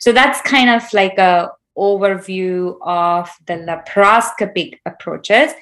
So 0.00 0.12
that's 0.12 0.40
kind 0.42 0.70
of 0.70 0.82
like 0.92 1.18
a 1.18 1.50
overview 1.76 2.76
of 2.82 3.30
the 3.46 3.54
laparoscopic 3.54 4.78
approaches. 4.86 5.52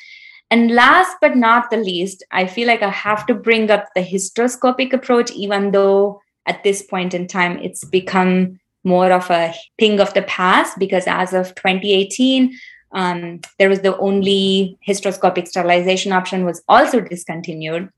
And 0.51 0.71
last 0.71 1.17
but 1.21 1.37
not 1.37 1.71
the 1.71 1.79
least, 1.79 2.23
I 2.31 2.47
feel 2.47 2.69
like 2.69 2.83
I 2.83 2.91
have 2.91 3.27
to 3.27 3.35
bring 3.35 3.71
up 3.71 3.89
the 3.95 4.03
hysteroscopic 4.03 4.93
approach, 4.93 5.31
even 5.33 5.73
though 5.73 6.21
at 6.47 6.63
this 6.63 6.83
point 6.83 7.15
in 7.15 7.27
time 7.27 7.59
it's 7.59 7.85
become 7.85 8.61
more 8.85 9.11
of 9.11 9.31
a 9.31 9.55
thing 9.79 9.99
of 9.99 10.13
the 10.15 10.23
past, 10.23 10.79
because 10.79 11.05
as 11.07 11.33
of 11.33 11.55
2018, 11.55 12.57
um, 12.93 13.41
there 13.59 13.69
was 13.69 13.81
the 13.81 13.97
only 13.99 14.79
hysteroscopic 14.87 15.49
sterilization 15.49 16.13
option 16.13 16.45
was 16.45 16.63
also 16.69 17.01
discontinued. 17.01 17.91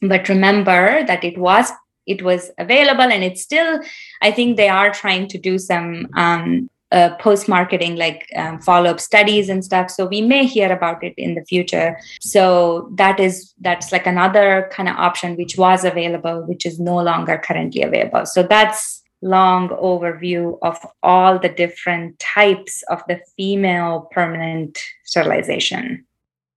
But 0.00 0.28
remember 0.28 1.04
that 1.06 1.24
it 1.24 1.38
was 1.38 1.72
it 2.08 2.22
was 2.22 2.50
available 2.58 3.02
and 3.02 3.22
it's 3.22 3.42
still 3.42 3.80
i 4.22 4.30
think 4.32 4.56
they 4.56 4.68
are 4.68 4.90
trying 4.90 5.28
to 5.28 5.38
do 5.38 5.58
some 5.58 6.08
um, 6.16 6.68
uh, 6.92 7.14
post 7.16 7.48
marketing 7.48 7.96
like 7.96 8.26
um, 8.36 8.60
follow 8.60 8.90
up 8.90 9.00
studies 9.00 9.48
and 9.48 9.64
stuff. 9.64 9.90
So 9.90 10.06
we 10.06 10.22
may 10.22 10.46
hear 10.46 10.72
about 10.72 11.04
it 11.04 11.14
in 11.16 11.34
the 11.34 11.44
future. 11.44 11.98
So 12.20 12.90
that 12.94 13.20
is 13.20 13.54
that's 13.60 13.92
like 13.92 14.06
another 14.06 14.70
kind 14.72 14.88
of 14.88 14.96
option 14.96 15.36
which 15.36 15.56
was 15.58 15.84
available 15.84 16.44
which 16.46 16.64
is 16.64 16.80
no 16.80 16.96
longer 16.96 17.38
currently 17.38 17.82
available. 17.82 18.26
So 18.26 18.42
that's 18.42 19.02
long 19.20 19.68
overview 19.70 20.58
of 20.62 20.78
all 21.02 21.38
the 21.38 21.48
different 21.48 22.18
types 22.20 22.82
of 22.88 23.02
the 23.08 23.20
female 23.36 24.08
permanent 24.12 24.78
sterilization 25.04 26.04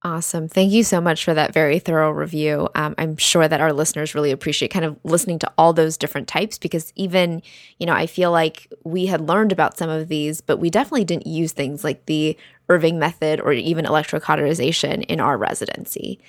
Awesome. 0.03 0.47
Thank 0.47 0.71
you 0.71 0.83
so 0.83 0.99
much 0.99 1.23
for 1.23 1.35
that 1.35 1.53
very 1.53 1.77
thorough 1.77 2.09
review. 2.09 2.67
Um, 2.73 2.95
I'm 2.97 3.17
sure 3.17 3.47
that 3.47 3.61
our 3.61 3.71
listeners 3.71 4.15
really 4.15 4.31
appreciate 4.31 4.71
kind 4.71 4.83
of 4.83 4.97
listening 5.03 5.37
to 5.39 5.51
all 5.59 5.73
those 5.73 5.95
different 5.95 6.27
types 6.27 6.57
because 6.57 6.91
even, 6.95 7.43
you 7.77 7.85
know, 7.85 7.93
I 7.93 8.07
feel 8.07 8.31
like 8.31 8.67
we 8.83 9.05
had 9.05 9.21
learned 9.21 9.51
about 9.51 9.77
some 9.77 9.91
of 9.91 10.07
these, 10.07 10.41
but 10.41 10.57
we 10.57 10.71
definitely 10.71 11.05
didn't 11.05 11.27
use 11.27 11.51
things 11.51 11.83
like 11.83 12.07
the 12.07 12.35
Irving 12.67 12.97
method 12.97 13.41
or 13.41 13.51
even 13.53 13.85
electrocauterization 13.85 15.05
in 15.05 15.19
our 15.19 15.37
residency. 15.37 16.19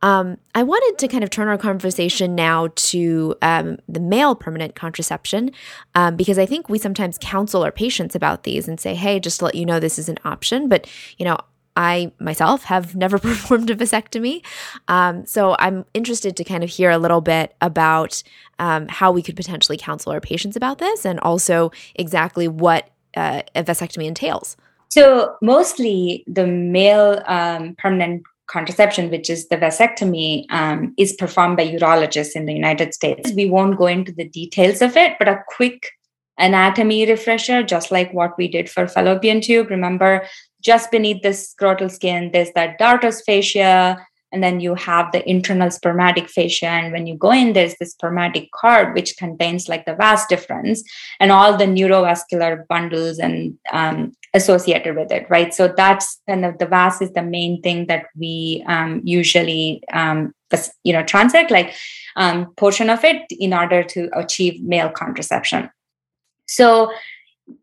Um, 0.00 0.38
I 0.54 0.62
wanted 0.62 0.98
to 0.98 1.06
kind 1.08 1.22
of 1.22 1.30
turn 1.30 1.48
our 1.48 1.58
conversation 1.58 2.34
now 2.34 2.68
to 2.74 3.36
um, 3.42 3.78
the 3.88 4.00
male 4.00 4.34
permanent 4.34 4.74
contraception 4.74 5.52
um, 5.94 6.16
because 6.16 6.38
I 6.38 6.46
think 6.46 6.68
we 6.68 6.78
sometimes 6.78 7.18
counsel 7.20 7.62
our 7.62 7.70
patients 7.70 8.16
about 8.16 8.42
these 8.42 8.66
and 8.66 8.80
say, 8.80 8.94
hey, 8.94 9.20
just 9.20 9.38
to 9.40 9.44
let 9.44 9.54
you 9.54 9.64
know 9.66 9.78
this 9.78 9.98
is 9.98 10.08
an 10.08 10.18
option. 10.24 10.68
But, 10.68 10.88
you 11.18 11.24
know, 11.24 11.38
I 11.76 12.12
myself 12.18 12.64
have 12.64 12.94
never 12.94 13.18
performed 13.30 13.70
a 13.70 13.76
vasectomy. 13.76 14.44
Um, 14.88 15.26
so 15.26 15.56
I'm 15.58 15.84
interested 15.94 16.36
to 16.36 16.44
kind 16.44 16.64
of 16.64 16.70
hear 16.70 16.90
a 16.90 16.98
little 16.98 17.20
bit 17.20 17.54
about 17.60 18.22
um, 18.58 18.88
how 18.88 19.12
we 19.12 19.22
could 19.22 19.36
potentially 19.36 19.78
counsel 19.78 20.12
our 20.12 20.20
patients 20.20 20.56
about 20.56 20.78
this 20.78 21.04
and 21.04 21.18
also 21.20 21.72
exactly 21.94 22.48
what 22.48 22.90
uh, 23.16 23.42
a 23.54 23.64
vasectomy 23.64 24.06
entails. 24.06 24.56
So, 24.88 25.36
mostly 25.40 26.22
the 26.26 26.46
male 26.46 27.22
um, 27.26 27.74
permanent 27.78 28.22
contraception, 28.46 29.10
which 29.10 29.30
is 29.30 29.48
the 29.48 29.56
vasectomy, 29.56 30.44
um, 30.50 30.94
is 30.98 31.14
performed 31.14 31.56
by 31.56 31.66
urologists 31.66 32.36
in 32.36 32.44
the 32.44 32.52
United 32.52 32.92
States. 32.92 33.32
We 33.32 33.48
won't 33.48 33.78
go 33.78 33.86
into 33.86 34.12
the 34.12 34.28
details 34.28 34.82
of 34.82 34.96
it, 34.96 35.14
but 35.18 35.28
a 35.28 35.42
quick 35.48 35.90
anatomy 36.38 37.06
refresher, 37.06 37.62
just 37.62 37.90
like 37.90 38.12
what 38.12 38.36
we 38.36 38.48
did 38.48 38.68
for 38.68 38.86
fallopian 38.86 39.40
tube. 39.40 39.70
Remember, 39.70 40.26
just 40.62 40.90
beneath 40.90 41.22
the 41.22 41.30
scrotal 41.30 41.90
skin, 41.90 42.30
there's 42.32 42.52
that 42.52 42.78
dartos 42.78 43.22
fascia, 43.24 43.98
and 44.32 44.42
then 44.42 44.60
you 44.60 44.74
have 44.74 45.12
the 45.12 45.28
internal 45.28 45.70
spermatic 45.70 46.28
fascia. 46.28 46.66
And 46.66 46.92
when 46.92 47.06
you 47.06 47.16
go 47.16 47.32
in, 47.32 47.52
there's 47.52 47.76
the 47.78 47.84
spermatic 47.84 48.50
cord, 48.52 48.94
which 48.94 49.16
contains 49.18 49.68
like 49.68 49.84
the 49.84 49.94
vas 49.94 50.24
deferens 50.30 50.80
and 51.20 51.30
all 51.30 51.56
the 51.56 51.66
neurovascular 51.66 52.66
bundles 52.66 53.18
and 53.18 53.58
um, 53.72 54.12
associated 54.32 54.96
with 54.96 55.12
it, 55.12 55.26
right? 55.28 55.52
So 55.52 55.68
that's 55.68 56.18
kind 56.26 56.46
of 56.46 56.56
the 56.56 56.66
vas 56.66 57.02
is 57.02 57.12
the 57.12 57.22
main 57.22 57.60
thing 57.60 57.86
that 57.88 58.06
we 58.16 58.64
um, 58.66 59.02
usually, 59.04 59.82
um, 59.92 60.32
you 60.82 60.94
know, 60.94 61.02
transect 61.02 61.50
like 61.50 61.74
um, 62.16 62.54
portion 62.56 62.88
of 62.88 63.04
it 63.04 63.22
in 63.30 63.52
order 63.52 63.82
to 63.82 64.08
achieve 64.14 64.62
male 64.62 64.88
contraception. 64.88 65.70
So 66.46 66.90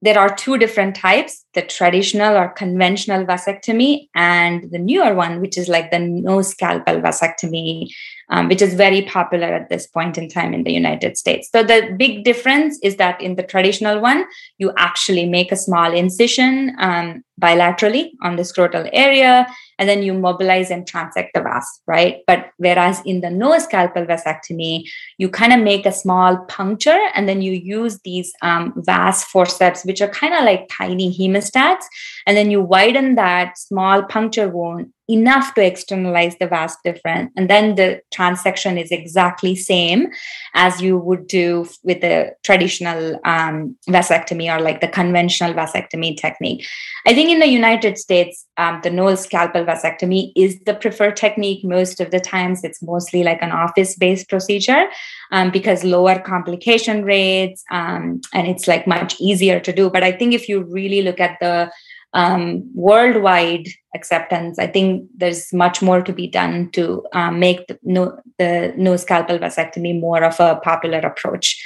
there 0.01 0.19
are 0.19 0.35
two 0.35 0.57
different 0.57 0.95
types 0.95 1.45
the 1.53 1.61
traditional 1.61 2.35
or 2.35 2.49
conventional 2.49 3.25
vasectomy 3.25 4.07
and 4.15 4.69
the 4.71 4.77
newer 4.77 5.13
one 5.13 5.41
which 5.41 5.57
is 5.57 5.67
like 5.67 5.89
the 5.91 5.99
no 5.99 6.41
scalpel 6.41 7.01
vasectomy 7.01 7.89
um, 8.29 8.47
which 8.47 8.61
is 8.61 8.75
very 8.75 9.01
popular 9.01 9.47
at 9.47 9.69
this 9.69 9.87
point 9.87 10.17
in 10.17 10.29
time 10.29 10.53
in 10.53 10.63
the 10.63 10.71
united 10.71 11.17
states. 11.17 11.49
So 11.51 11.63
the 11.63 11.95
big 11.97 12.23
difference 12.23 12.79
is 12.83 12.97
that 12.97 13.19
in 13.21 13.35
the 13.35 13.43
traditional 13.43 13.99
one 13.99 14.25
you 14.57 14.71
actually 14.77 15.25
make 15.25 15.51
a 15.51 15.55
small 15.57 15.93
incision 15.93 16.75
um, 16.79 17.23
bilaterally 17.39 18.11
on 18.21 18.35
the 18.35 18.43
scrotal 18.43 18.89
area, 18.93 19.47
and 19.77 19.87
then 19.87 20.03
you 20.03 20.13
mobilize 20.13 20.69
and 20.71 20.85
transect 20.85 21.29
the 21.33 21.41
vas, 21.41 21.81
right? 21.87 22.17
But 22.27 22.51
whereas 22.57 23.01
in 23.05 23.21
the 23.21 23.29
no 23.29 23.57
scalpel 23.59 24.05
vasectomy, 24.05 24.83
you 25.17 25.29
kind 25.29 25.53
of 25.53 25.61
make 25.61 25.85
a 25.85 25.91
small 25.91 26.37
puncture 26.45 26.99
and 27.15 27.29
then 27.29 27.41
you 27.41 27.53
use 27.53 27.99
these 28.03 28.33
um, 28.41 28.73
vas 28.75 29.23
forceps, 29.23 29.85
which 29.85 30.01
are 30.01 30.09
kind 30.09 30.33
of 30.33 30.43
like 30.43 30.69
tiny 30.69 31.15
hemostats, 31.17 31.85
and 32.27 32.35
then 32.35 32.51
you 32.51 32.61
widen 32.61 33.15
that 33.15 33.57
small 33.57 34.03
puncture 34.03 34.49
wound 34.49 34.91
enough 35.09 35.55
to 35.55 35.65
externalize 35.65 36.37
the 36.37 36.47
vas 36.47 36.77
deferens. 36.85 37.29
And 37.35 37.49
then 37.49 37.75
the 37.75 38.01
transection 38.13 38.81
is 38.81 38.91
exactly 38.91 39.55
same 39.55 40.07
as 40.53 40.81
you 40.81 40.97
would 40.97 41.27
do 41.27 41.67
with 41.83 42.01
the 42.01 42.35
traditional 42.43 43.19
um, 43.25 43.75
vasectomy 43.89 44.55
or 44.55 44.61
like 44.61 44.81
the 44.81 44.87
conventional 44.87 45.53
vasectomy 45.53 46.15
technique. 46.15 46.65
I 47.07 47.13
think 47.13 47.29
in 47.29 47.39
the 47.39 47.47
united 47.47 47.97
states 47.97 48.45
um, 48.57 48.81
the 48.83 48.91
no 48.91 49.15
scalpel 49.15 49.65
vasectomy 49.65 50.31
is 50.35 50.59
the 50.65 50.75
preferred 50.75 51.15
technique 51.15 51.63
most 51.63 51.99
of 51.99 52.11
the 52.11 52.19
times. 52.19 52.63
It's 52.63 52.81
mostly 52.81 53.23
like 53.23 53.41
an 53.41 53.51
office 53.51 53.95
based 53.95 54.29
procedure 54.29 54.87
um, 55.31 55.49
because 55.49 55.83
lower 55.83 56.19
complication 56.19 57.03
rates 57.03 57.63
um, 57.71 58.21
and 58.33 58.47
it's 58.47 58.67
like 58.67 58.85
much 58.85 59.19
easier 59.19 59.59
to 59.59 59.73
do. 59.73 59.89
But 59.89 60.03
i 60.03 60.11
think 60.11 60.33
if 60.33 60.47
you 60.47 60.63
really 60.63 61.01
look 61.01 61.19
at 61.19 61.39
the 61.39 61.71
um, 62.13 62.69
worldwide 62.73 63.67
acceptance, 63.95 64.59
I 64.59 64.67
think 64.67 65.07
there's 65.15 65.53
much 65.53 65.81
more 65.81 66.01
to 66.01 66.13
be 66.13 66.27
done 66.27 66.69
to 66.71 67.05
um, 67.13 67.39
make 67.39 67.67
the 67.67 67.79
no, 67.83 68.19
the 68.37 68.73
no 68.77 68.95
scalpel 68.97 69.37
vasectomy 69.37 69.99
more 69.99 70.23
of 70.23 70.39
a 70.39 70.55
popular 70.63 70.99
approach. 70.99 71.61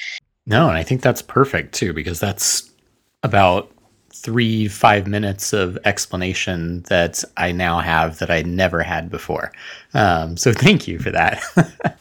No, 0.46 0.68
and 0.68 0.78
I 0.78 0.84
think 0.84 1.02
that's 1.02 1.22
perfect 1.22 1.74
too, 1.74 1.94
because 1.94 2.20
that's 2.20 2.70
about 3.24 3.72
three, 4.14 4.68
five 4.68 5.08
minutes 5.08 5.54
of 5.54 5.78
explanation 5.86 6.82
that 6.84 7.24
I 7.38 7.52
now 7.52 7.80
have 7.80 8.20
that 8.20 8.30
I 8.30 8.44
never 8.44 8.84
had 8.84 9.10
before. 9.10 9.52
Um, 9.94 10.38
so 10.38 10.54
thank 10.54 10.88
you 10.88 11.00
for 11.00 11.12
that. 11.12 11.42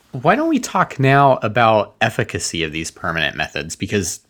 Why 0.13 0.37
don't 0.37 0.49
we 0.49 0.59
talk 0.59 0.99
now 1.01 1.37
about 1.43 1.95
efficacy 2.01 2.65
of 2.65 2.73
these 2.73 2.91
permanent 2.91 3.35
methods? 3.35 3.77
Because 3.77 4.21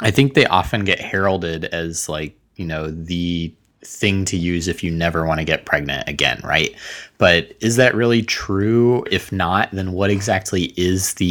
I 0.00 0.10
think 0.10 0.32
they 0.32 0.46
often 0.46 0.84
get 0.84 0.98
heralded 0.98 1.66
as 1.66 2.08
like 2.08 2.39
you 2.60 2.66
know 2.66 2.90
the 2.90 3.52
thing 3.82 4.26
to 4.26 4.36
use 4.36 4.68
if 4.68 4.84
you 4.84 4.90
never 4.90 5.24
want 5.24 5.40
to 5.40 5.44
get 5.44 5.64
pregnant 5.64 6.06
again, 6.06 6.38
right? 6.44 6.74
But 7.16 7.56
is 7.60 7.76
that 7.76 7.94
really 7.94 8.22
true? 8.22 9.02
If 9.10 9.32
not, 9.32 9.70
then 9.72 9.92
what 9.92 10.10
exactly 10.10 10.74
is 10.76 11.14
the 11.14 11.24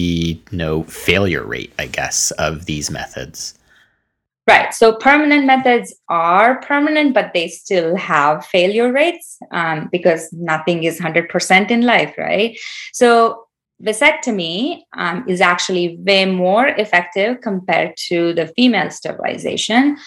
you 0.52 0.58
know 0.58 0.84
failure 0.84 1.46
rate, 1.46 1.72
I 1.78 1.86
guess, 1.86 2.32
of 2.32 2.66
these 2.66 2.90
methods? 2.90 3.54
Right. 4.48 4.74
So 4.74 4.96
permanent 4.96 5.46
methods 5.46 5.94
are 6.10 6.60
permanent, 6.62 7.14
but 7.14 7.34
they 7.36 7.50
still 7.50 7.96
have 7.96 8.44
failure 8.48 8.92
rates 8.92 9.38
um, 9.52 9.90
because 9.92 10.28
nothing 10.34 10.86
is 10.86 11.00
100% 11.00 11.70
in 11.70 11.82
life, 11.84 12.16
right? 12.18 12.58
So 12.92 13.46
vasectomy 13.84 14.82
um, 14.98 15.24
is 15.28 15.40
actually 15.40 15.98
way 16.00 16.26
more 16.26 16.68
effective 16.68 17.42
compared 17.42 17.96
to 18.08 18.34
the 18.34 18.48
female 18.48 18.90
sterilization. 18.90 19.98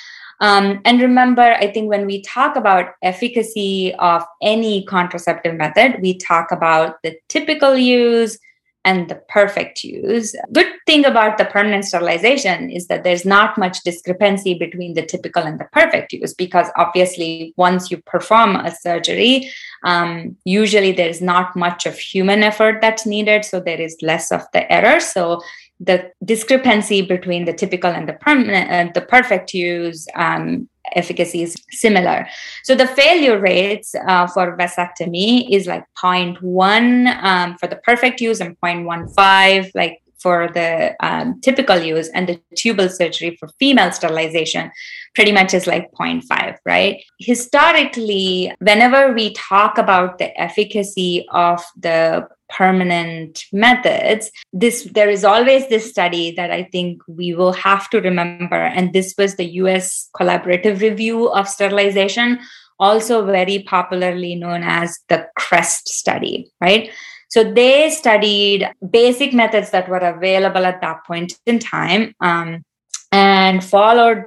Um, 0.42 0.80
and 0.84 1.00
remember, 1.00 1.40
I 1.40 1.72
think 1.72 1.88
when 1.88 2.04
we 2.04 2.20
talk 2.22 2.56
about 2.56 2.94
efficacy 3.00 3.94
of 4.00 4.24
any 4.42 4.84
contraceptive 4.86 5.54
method, 5.54 6.02
we 6.02 6.18
talk 6.18 6.50
about 6.50 7.00
the 7.04 7.16
typical 7.28 7.76
use 7.76 8.38
and 8.84 9.08
the 9.08 9.14
perfect 9.28 9.84
use. 9.84 10.34
Good 10.52 10.66
thing 10.86 11.04
about 11.04 11.38
the 11.38 11.44
permanent 11.44 11.84
sterilization 11.84 12.70
is 12.70 12.88
that 12.88 13.04
there's 13.04 13.24
not 13.24 13.56
much 13.56 13.84
discrepancy 13.84 14.54
between 14.54 14.94
the 14.94 15.06
typical 15.06 15.44
and 15.44 15.60
the 15.60 15.66
perfect 15.66 16.12
use 16.12 16.34
because 16.34 16.66
obviously 16.76 17.54
once 17.56 17.92
you 17.92 17.98
perform 17.98 18.56
a 18.56 18.74
surgery, 18.74 19.48
um, 19.84 20.36
usually 20.44 20.90
there's 20.90 21.20
not 21.22 21.54
much 21.54 21.86
of 21.86 21.96
human 21.96 22.42
effort 22.42 22.80
that's 22.80 23.06
needed, 23.06 23.44
so 23.44 23.60
there 23.60 23.80
is 23.80 23.96
less 24.02 24.32
of 24.32 24.42
the 24.52 24.70
error. 24.72 24.98
So 24.98 25.40
the 25.82 26.12
discrepancy 26.24 27.02
between 27.02 27.44
the 27.44 27.52
typical 27.52 27.90
and 27.90 28.08
the 28.08 28.12
permanent, 28.14 28.70
uh, 28.70 28.92
the 28.94 29.04
perfect 29.04 29.52
use 29.52 30.06
um, 30.14 30.68
efficacy 30.94 31.42
is 31.42 31.56
similar. 31.70 32.26
So 32.64 32.74
the 32.74 32.86
failure 32.86 33.38
rates 33.38 33.94
uh, 34.06 34.26
for 34.28 34.56
vasectomy 34.56 35.50
is 35.50 35.66
like 35.66 35.84
0.1 36.02 37.22
um, 37.22 37.56
for 37.58 37.66
the 37.66 37.76
perfect 37.76 38.20
use 38.20 38.40
and 38.40 38.58
0.15 38.60 39.70
like 39.74 40.01
for 40.22 40.48
the 40.54 40.94
um, 41.00 41.40
typical 41.40 41.78
use 41.78 42.08
and 42.08 42.28
the 42.28 42.40
tubal 42.56 42.88
surgery 42.88 43.36
for 43.38 43.48
female 43.58 43.92
sterilization 43.92 44.70
pretty 45.14 45.32
much 45.32 45.52
is 45.54 45.66
like 45.66 45.90
0.5 45.92 46.56
right? 46.64 47.02
Historically 47.18 48.52
whenever 48.60 49.12
we 49.12 49.32
talk 49.34 49.78
about 49.78 50.18
the 50.18 50.40
efficacy 50.40 51.26
of 51.32 51.62
the 51.76 52.26
permanent 52.48 53.44
methods 53.52 54.30
this 54.52 54.86
there 54.92 55.08
is 55.08 55.24
always 55.24 55.66
this 55.68 55.88
study 55.88 56.32
that 56.32 56.50
i 56.50 56.62
think 56.64 57.00
we 57.08 57.32
will 57.34 57.52
have 57.52 57.88
to 57.88 58.00
remember. 58.00 58.54
And 58.54 58.92
this 58.92 59.14
was 59.16 59.36
the 59.36 59.46
us 59.46 60.10
collaborative 60.14 60.80
review 60.80 61.30
of 61.30 61.48
sterilization 61.48 62.40
also 62.78 63.24
very 63.24 63.62
popularly 63.62 64.34
known 64.34 64.62
as 64.64 64.98
the 65.08 65.26
crest 65.36 65.88
study 65.88 66.50
right 66.60 66.90
so 67.32 67.42
they 67.42 67.88
studied 67.88 68.68
basic 68.90 69.32
methods 69.32 69.70
that 69.70 69.88
were 69.88 69.96
available 69.96 70.66
at 70.66 70.82
that 70.82 71.02
point 71.06 71.32
in 71.46 71.58
time 71.58 72.14
um, 72.20 72.62
and 73.10 73.64
followed 73.64 74.24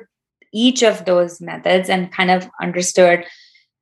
each 0.52 0.82
of 0.82 1.06
those 1.06 1.40
methods 1.40 1.88
and 1.88 2.12
kind 2.12 2.32
of 2.32 2.50
understood 2.60 3.24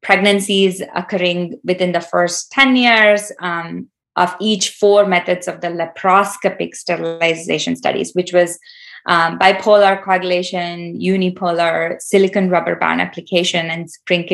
pregnancies 0.02 0.82
occurring 0.94 1.58
within 1.64 1.94
the 1.94 2.02
first 2.02 2.52
10 2.52 2.76
years 2.76 3.32
um, 3.40 3.88
of 4.18 4.36
each 4.42 4.72
four 4.72 5.06
methods 5.06 5.48
of 5.48 5.62
the 5.62 5.68
laparoscopic 5.68 6.76
sterilization 6.76 7.78
studies, 7.78 8.12
which 8.12 8.34
was 8.34 8.60
um, 9.06 9.40
bipolar 9.40 10.04
coagulation, 10.04 11.00
unipolar, 11.00 11.96
silicone 12.02 12.50
rubber 12.50 12.76
band 12.76 13.00
application, 13.00 13.68
and 13.68 13.90
spring 13.90 14.28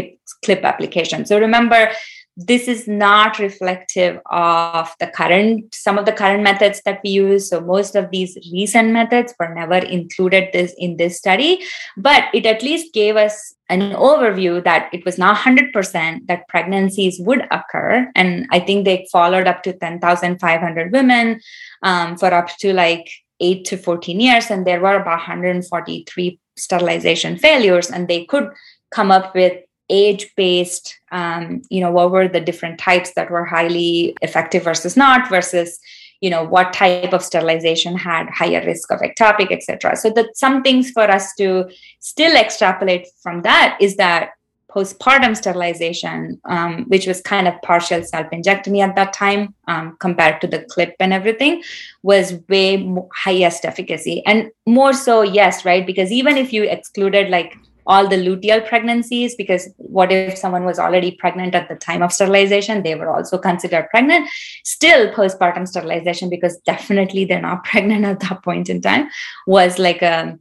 clip 0.44 0.64
application. 0.64 1.28
So 1.28 1.40
remember, 1.40 1.92
this 2.40 2.70
is 2.70 2.88
not 2.88 3.38
reflective 3.38 4.20
of 4.28 4.96
the 5.00 5.08
current 5.08 5.76
some 5.76 5.98
of 5.98 6.06
the 6.06 6.14
current 6.14 6.42
methods 6.42 6.82
that 6.86 7.02
we 7.04 7.10
use. 7.10 7.50
So 7.50 7.60
most 7.60 7.96
of 7.96 8.12
these 8.12 8.38
recent 8.54 8.92
methods 8.92 9.34
were 9.38 9.54
never 9.54 9.76
included 9.76 10.50
this 10.54 10.74
in 10.78 10.96
this 10.96 11.18
study 11.18 11.62
but 11.98 12.24
it 12.34 12.46
at 12.46 12.64
least 12.64 12.94
gave 12.94 13.18
us 13.18 13.56
an 13.68 13.92
overview 13.92 14.64
that 14.64 14.90
it 14.94 15.04
was 15.06 15.18
not 15.18 15.38
100% 15.38 16.28
that 16.28 16.48
pregnancies 16.48 17.20
would 17.20 17.46
occur. 17.52 18.10
And 18.16 18.48
i 18.52 18.60
think 18.60 18.86
they 18.86 19.06
followed 19.12 19.48
up 19.48 19.62
to 19.64 19.74
10500 19.74 20.94
women 20.94 21.42
um, 21.84 22.16
for 22.18 22.34
up 22.34 22.56
to 22.60 22.74
like 22.74 23.10
8 23.42 23.66
to 23.66 23.78
14 23.78 24.20
years 24.20 24.50
and 24.50 24.66
there 24.66 24.82
were 24.82 24.96
about 24.96 25.18
143 25.18 26.40
sterilization 26.58 27.38
failures 27.38 27.90
and 27.90 28.08
they 28.08 28.26
could 28.26 28.50
come 28.92 29.12
up 29.12 29.36
with 29.36 29.58
age 29.90 30.34
based 30.36 31.00
um, 31.12 31.62
you 31.70 31.82
know 31.82 31.92
what 31.92 32.12
were 32.12 32.28
the 32.28 32.42
different 32.42 32.80
types 32.80 33.14
that 33.16 33.30
were 33.30 33.46
highly 33.46 34.16
effective 34.22 34.64
versus 34.64 34.96
not 34.96 35.30
versus 35.30 35.80
you 36.22 36.30
know 36.30 36.44
what 36.44 36.74
type 36.74 37.14
of 37.14 37.24
sterilization 37.24 37.98
had 37.98 38.30
higher 38.30 38.64
risk 38.66 38.92
of 38.92 39.00
ectopic 39.00 39.52
etc 39.52 39.96
so 39.96 40.10
that 40.10 40.36
some 40.36 40.62
things 40.62 40.92
for 40.92 41.04
us 41.04 41.34
to 41.36 41.70
still 42.00 42.36
extrapolate 42.36 43.08
from 43.22 43.42
that 43.42 43.78
is 43.80 43.96
that 43.96 44.32
postpartum 44.70 45.36
sterilization 45.36 46.40
um, 46.46 46.86
which 46.86 47.08
was 47.08 47.22
kind 47.22 47.48
of 47.48 47.60
partial 47.64 48.02
salpingectomy 48.02 48.82
at 48.82 48.96
that 48.96 49.14
time 49.14 49.54
um, 49.68 49.98
compared 50.00 50.40
to 50.42 50.48
the 50.48 50.64
clip 50.70 50.96
and 51.00 51.12
everything 51.12 51.62
was 52.04 52.36
way 52.48 52.96
highest 53.16 53.66
efficacy. 53.66 54.24
And 54.26 54.52
more 54.68 54.94
so 54.94 55.24
yes 55.24 55.66
right? 55.66 55.86
Because 55.86 56.12
even 56.12 56.38
if 56.38 56.54
you 56.54 56.64
excluded 56.64 57.30
like 57.30 57.58
all 57.90 58.08
the 58.08 58.16
luteal 58.16 58.66
pregnancies 58.66 59.36
because 59.36 59.68
what 59.78 60.12
if 60.12 60.38
someone 60.38 60.64
was 60.64 60.78
already 60.78 61.12
pregnant 61.12 61.56
at 61.56 61.68
the 61.68 61.76
time 61.76 62.04
of 62.04 62.14
sterilization? 62.14 62.84
They 62.84 62.94
were 62.94 63.10
also 63.10 63.40
considered 63.40 63.90
pregnant. 63.90 64.30
Still 64.64 65.12
postpartum 65.12 65.68
sterilization 65.68 66.30
because 66.30 66.58
definitely 66.66 67.26
they're 67.26 67.42
not 67.42 67.64
pregnant 67.72 68.06
at 68.06 68.20
that 68.22 68.44
point 68.44 68.70
in 68.70 68.82
time 68.82 69.10
was 69.48 69.80
like 69.80 70.04
a 70.04 70.38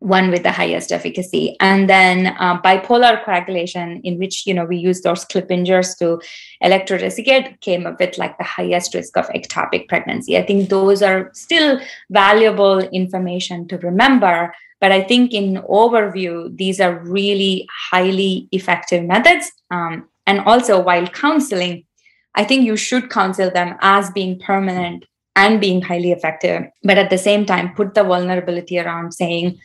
one 0.00 0.32
with 0.32 0.42
the 0.42 0.50
highest 0.50 0.90
efficacy. 0.90 1.56
And 1.60 1.88
then 1.88 2.34
uh, 2.40 2.60
bipolar 2.60 3.24
coagulation 3.24 4.00
in 4.02 4.18
which 4.18 4.44
you 4.46 4.52
know 4.52 4.64
we 4.64 4.76
use 4.76 5.02
those 5.02 5.24
clippingers 5.24 5.96
to 5.98 6.20
electroresuscitate 6.64 7.60
came 7.60 7.86
up 7.86 8.00
with 8.00 8.18
like 8.18 8.36
the 8.38 8.44
highest 8.44 8.92
risk 8.94 9.16
of 9.16 9.28
ectopic 9.28 9.86
pregnancy. 9.86 10.36
I 10.36 10.44
think 10.44 10.68
those 10.68 11.02
are 11.02 11.30
still 11.32 11.80
valuable 12.10 12.80
information 12.80 13.68
to 13.68 13.78
remember 13.78 14.52
but 14.82 14.90
I 14.90 15.04
think 15.04 15.32
in 15.32 15.62
overview, 15.70 16.54
these 16.56 16.80
are 16.80 16.98
really 17.04 17.68
highly 17.70 18.48
effective 18.50 19.04
methods. 19.04 19.52
Um, 19.70 20.08
and 20.26 20.40
also, 20.40 20.82
while 20.82 21.06
counseling, 21.06 21.84
I 22.34 22.42
think 22.42 22.64
you 22.64 22.76
should 22.76 23.08
counsel 23.08 23.48
them 23.48 23.76
as 23.80 24.10
being 24.10 24.40
permanent 24.40 25.06
and 25.36 25.60
being 25.60 25.82
highly 25.82 26.10
effective. 26.10 26.64
But 26.82 26.98
at 26.98 27.10
the 27.10 27.16
same 27.16 27.46
time, 27.46 27.76
put 27.76 27.94
the 27.94 28.02
vulnerability 28.02 28.76
around 28.76 29.12
saying, 29.12 29.56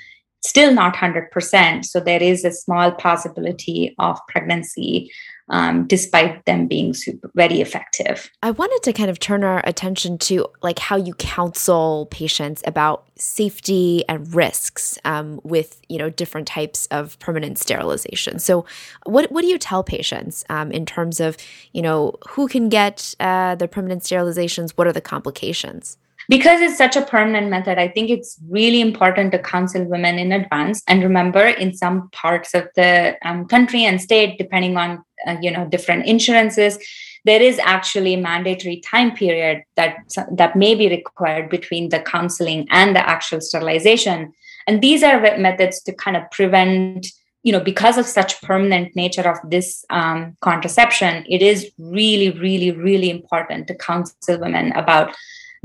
still 0.45 0.71
not 0.71 0.95
100%. 0.95 1.83
So 1.83 1.99
there 1.99 2.21
is 2.21 2.45
a 2.45 2.51
small 2.51 2.91
possibility 2.91 3.95
of 3.97 4.19
pregnancy 4.27 5.11
um, 5.49 5.87
despite 5.87 6.43
them 6.45 6.67
being 6.67 6.93
super, 6.93 7.31
very 7.35 7.61
effective. 7.61 8.29
I 8.43 8.51
wanted 8.51 8.81
to 8.83 8.93
kind 8.93 9.09
of 9.09 9.19
turn 9.19 9.43
our 9.43 9.61
attention 9.65 10.17
to 10.19 10.47
like 10.61 10.79
how 10.79 10.97
you 10.97 11.13
counsel 11.15 12.07
patients 12.11 12.61
about 12.65 13.05
safety 13.15 14.03
and 14.07 14.33
risks 14.33 14.97
um, 15.05 15.39
with 15.43 15.81
you 15.89 15.97
know 15.97 16.09
different 16.09 16.47
types 16.47 16.87
of 16.87 17.17
permanent 17.19 17.57
sterilization. 17.57 18.39
So, 18.39 18.65
what 19.05 19.31
what 19.31 19.41
do 19.41 19.47
you 19.47 19.57
tell 19.57 19.83
patients 19.83 20.43
um, 20.49 20.71
in 20.71 20.85
terms 20.85 21.19
of 21.19 21.37
you 21.71 21.81
know 21.81 22.15
who 22.29 22.47
can 22.47 22.69
get 22.69 23.15
uh, 23.19 23.55
the 23.55 23.67
permanent 23.67 24.03
sterilizations? 24.03 24.71
What 24.71 24.87
are 24.87 24.93
the 24.93 25.01
complications? 25.01 25.97
Because 26.29 26.61
it's 26.61 26.77
such 26.77 26.95
a 26.95 27.01
permanent 27.01 27.49
method 27.49 27.77
i 27.77 27.87
think 27.87 28.09
it's 28.09 28.37
really 28.49 28.81
important 28.81 29.31
to 29.31 29.39
counsel 29.39 29.83
women 29.85 30.19
in 30.19 30.31
advance. 30.31 30.83
And 30.87 31.03
remember 31.03 31.45
in 31.45 31.73
some 31.73 32.09
parts 32.11 32.53
of 32.53 32.67
the 32.75 33.15
um, 33.23 33.47
country 33.47 33.83
and 33.83 34.01
state 34.01 34.37
depending 34.37 34.77
on 34.77 35.03
uh, 35.27 35.37
you 35.41 35.51
know 35.51 35.65
different 35.67 36.05
insurances 36.05 36.77
there 37.25 37.41
is 37.41 37.59
actually 37.59 38.13
a 38.13 38.17
mandatory 38.17 38.77
time 38.79 39.13
period 39.13 39.63
that 39.75 39.97
that 40.31 40.55
may 40.55 40.73
be 40.75 40.87
required 40.87 41.49
between 41.49 41.89
the 41.89 41.99
counseling 41.99 42.65
and 42.69 42.95
the 42.95 43.09
actual 43.09 43.41
sterilization. 43.41 44.31
And 44.65 44.81
these 44.81 45.03
are 45.03 45.19
methods 45.37 45.81
to 45.83 45.93
kind 45.93 46.15
of 46.15 46.23
prevent 46.31 47.07
you 47.43 47.51
know 47.51 47.59
because 47.59 47.97
of 47.97 48.05
such 48.05 48.41
permanent 48.41 48.95
nature 48.95 49.27
of 49.29 49.37
this 49.49 49.85
um, 49.89 50.37
contraception 50.41 51.25
it 51.29 51.41
is 51.41 51.71
really 51.77 52.31
really 52.31 52.71
really 52.71 53.09
important 53.09 53.67
to 53.67 53.75
counsel 53.75 54.39
women 54.39 54.71
about 54.73 55.15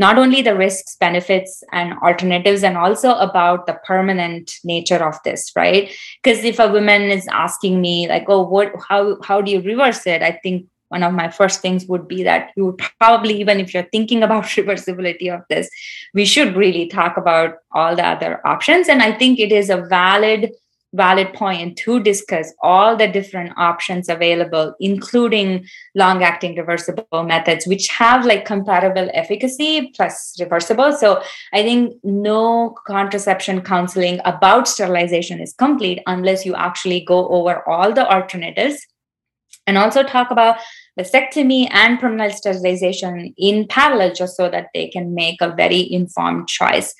not 0.03 0.19
only 0.19 0.43
the 0.43 0.57
risks, 0.57 0.97
benefits, 0.97 1.63
and 1.71 1.95
alternatives, 2.03 2.65
and 2.65 2.77
also 2.77 3.15
about 3.15 3.67
the 3.67 3.75
permanent 3.87 4.59
nature 4.65 5.03
of 5.09 5.17
this, 5.25 5.53
right? 5.55 5.93
Because 6.21 6.43
if 6.43 6.59
a 6.59 6.67
woman 6.67 7.03
is 7.03 7.29
asking 7.31 7.81
me, 7.81 8.09
like, 8.09 8.25
oh, 8.27 8.43
what, 8.43 8.73
how, 8.89 9.17
how 9.23 9.41
do 9.41 9.53
you 9.53 9.61
reverse 9.61 10.05
it? 10.05 10.21
I 10.21 10.33
think 10.43 10.67
one 10.89 11.05
of 11.05 11.15
my 11.15 11.31
first 11.31 11.61
things 11.63 11.87
would 11.87 12.09
be 12.09 12.25
that 12.25 12.51
you 12.57 12.77
probably, 12.99 13.41
even 13.41 13.61
if 13.61 13.73
you're 13.73 13.89
thinking 13.93 14.25
about 14.25 14.45
reversibility 14.57 15.33
of 15.33 15.43
this, 15.49 15.71
we 16.15 16.25
should 16.25 16.57
really 16.57 16.89
talk 16.89 17.17
about 17.17 17.59
all 17.71 17.95
the 17.95 18.05
other 18.05 18.45
options. 18.45 18.89
And 18.89 19.03
I 19.03 19.13
think 19.13 19.39
it 19.39 19.53
is 19.53 19.71
a 19.71 19.83
valid 19.89 20.51
valid 20.95 21.33
point 21.33 21.77
to 21.79 22.01
discuss 22.01 22.53
all 22.63 22.97
the 22.97 23.09
different 23.09 23.53
options 23.57 24.09
available 24.09 24.75
including 24.81 25.67
long 25.95 26.23
acting 26.23 26.57
reversible 26.57 27.23
methods 27.25 27.67
which 27.67 27.89
have 27.89 28.27
like 28.27 28.45
comparable 28.45 29.11
efficacy 29.15 29.91
plus 29.97 30.35
reversible. 30.39 30.93
So 30.93 31.23
i 31.53 31.63
think 31.63 31.95
no 32.03 32.75
contraception 32.87 33.63
counseling 33.63 34.21
about 34.25 34.69
sterilization 34.69 35.41
is 35.41 35.55
complete 35.55 36.01
unless 36.07 36.45
you 36.45 36.55
actually 36.55 37.01
go 37.05 37.29
over 37.29 37.67
all 37.69 37.93
the 37.93 38.11
alternatives. 38.11 38.87
And 39.67 39.79
also 39.79 40.03
talk 40.03 40.33
about 40.33 40.57
vasectomy 40.99 41.69
and 41.71 42.01
permanent 42.01 42.33
sterilization 42.33 43.33
in 43.39 43.67
parallel 43.69 44.13
just 44.13 44.37
so 44.37 44.51
that 44.51 44.69
they 44.75 44.89
can 44.89 45.15
make 45.15 45.41
a 45.41 45.55
very 45.55 45.91
informed 45.93 46.49
choice 46.49 46.95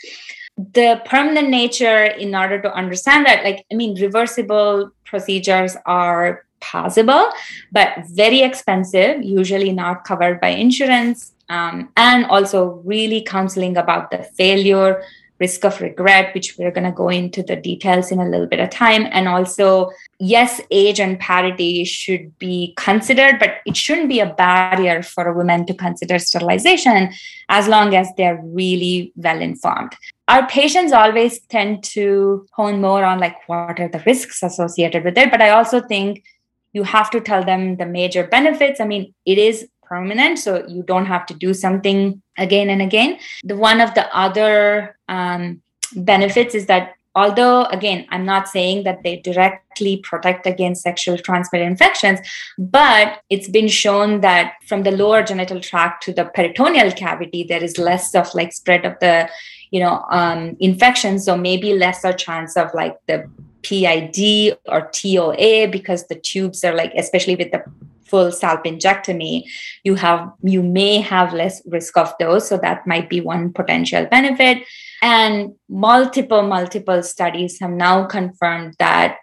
the 0.57 1.01
permanent 1.05 1.49
nature 1.49 2.05
in 2.05 2.35
order 2.35 2.61
to 2.61 2.73
understand 2.75 3.27
that 3.27 3.43
like 3.45 3.65
i 3.73 3.75
mean 3.75 3.99
reversible 4.01 4.91
procedures 5.05 5.77
are 5.87 6.45
possible 6.61 7.31
but 7.73 7.91
very 8.11 8.43
expensive 8.43 9.23
usually 9.23 9.73
not 9.73 10.05
covered 10.05 10.41
by 10.41 10.49
insurance 10.49 11.33
um, 11.49 11.91
and 11.97 12.25
also 12.27 12.83
really 12.85 13.23
counseling 13.23 13.77
about 13.77 14.11
the 14.11 14.19
failure 14.19 15.03
risk 15.43 15.65
of 15.65 15.81
regret, 15.81 16.33
which 16.35 16.57
we're 16.57 16.71
going 16.71 16.89
to 16.93 17.01
go 17.03 17.09
into 17.09 17.43
the 17.43 17.57
details 17.57 18.13
in 18.13 18.21
a 18.21 18.29
little 18.33 18.47
bit 18.47 18.61
of 18.61 18.71
time. 18.71 19.09
And 19.11 19.27
also, 19.27 19.91
yes, 20.21 20.61
age 20.71 21.01
and 21.01 21.19
parity 21.19 21.85
should 21.85 22.39
be 22.39 22.75
considered, 22.77 23.41
but 23.41 23.57
it 23.67 23.77
shouldn't 23.77 24.09
be 24.09 24.21
a 24.21 24.35
barrier 24.45 25.03
for 25.03 25.27
a 25.27 25.35
woman 25.35 25.67
to 25.67 25.75
consider 25.75 26.19
sterilization 26.21 27.11
as 27.49 27.67
long 27.67 27.95
as 27.97 28.07
they're 28.17 28.41
really 28.45 29.13
well 29.17 29.41
informed. 29.41 29.93
Our 30.29 30.47
patients 30.47 30.93
always 30.93 31.41
tend 31.41 31.85
to 31.85 32.47
hone 32.53 32.81
more 32.81 33.05
on 33.05 33.19
like 33.19 33.37
what 33.49 33.81
are 33.81 33.89
the 33.89 34.03
risks 34.07 34.43
associated 34.43 35.05
with 35.05 35.19
it. 35.19 35.31
But 35.31 35.43
I 35.43 35.51
also 35.51 35.81
think 35.81 36.25
you 36.73 36.85
have 36.85 37.11
to 37.11 37.21
tell 37.21 37.45
them 37.45 37.77
the 37.77 37.87
major 37.87 38.27
benefits. 38.27 38.81
I 38.81 38.87
mean, 38.87 39.15
it 39.27 39.39
is 39.39 39.69
permanent 39.93 40.39
so 40.39 40.67
you 40.69 40.83
don't 40.83 41.11
have 41.15 41.27
to 41.27 41.35
do 41.35 41.53
something 41.53 42.23
again 42.39 42.71
and 42.71 42.81
again 42.81 43.19
the 43.45 43.57
one 43.57 43.79
of 43.87 43.93
the 43.95 44.05
other 44.17 44.97
um, 45.09 45.61
benefits 45.95 46.55
is 46.55 46.65
that 46.67 46.95
although 47.15 47.65
again 47.77 48.07
i'm 48.09 48.25
not 48.25 48.49
saying 48.49 48.85
that 48.85 49.03
they 49.03 49.17
directly 49.17 49.99
protect 49.99 50.47
against 50.47 50.83
sexual 50.83 51.19
transmitted 51.19 51.67
infections 51.67 52.21
but 52.57 53.21
it's 53.29 53.51
been 53.59 53.69
shown 53.69 54.23
that 54.23 54.55
from 54.67 54.83
the 54.83 54.97
lower 55.03 55.23
genital 55.23 55.61
tract 55.61 56.03
to 56.03 56.13
the 56.19 56.25
peritoneal 56.37 56.91
cavity 56.93 57.45
there 57.45 57.63
is 57.63 57.77
less 57.77 58.15
of 58.15 58.35
like 58.35 58.53
spread 58.61 58.87
of 58.87 58.99
the 59.01 59.29
you 59.73 59.81
know 59.81 60.05
um, 60.11 60.57
infections 60.61 61.25
so 61.25 61.37
maybe 61.37 61.73
lesser 61.73 62.13
chance 62.13 62.57
of 62.57 62.69
like 62.75 62.97
the 63.09 63.29
PID 63.63 64.59
or 64.67 64.91
TOA 64.93 65.69
because 65.69 66.07
the 66.07 66.17
tubes 66.17 66.65
are 66.65 66.75
like, 66.75 66.93
especially 66.97 67.37
with 67.37 67.53
the 67.53 67.63
full 68.05 68.31
salpingectomy, 68.31 69.45
you 69.85 69.95
have 69.95 70.31
you 70.43 70.63
may 70.63 70.99
have 70.99 71.33
less 71.33 71.63
risk 71.67 71.97
of 71.97 72.13
those. 72.21 72.47
So 72.47 72.59
that 72.59 72.87
might 72.87 73.09
be 73.09 73.21
one 73.21 73.53
potential 73.53 74.07
benefit. 74.07 74.65
And 75.01 75.55
multiple, 75.69 76.43
multiple 76.43 77.03
studies 77.03 77.59
have 77.61 77.71
now 77.71 78.05
confirmed 78.07 78.75
that 78.79 79.19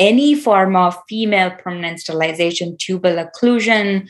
any 0.00 0.34
form 0.34 0.74
of 0.74 0.98
female 1.08 1.52
permanent 1.52 2.00
sterilization, 2.00 2.76
tubal 2.76 3.24
occlusion, 3.24 4.08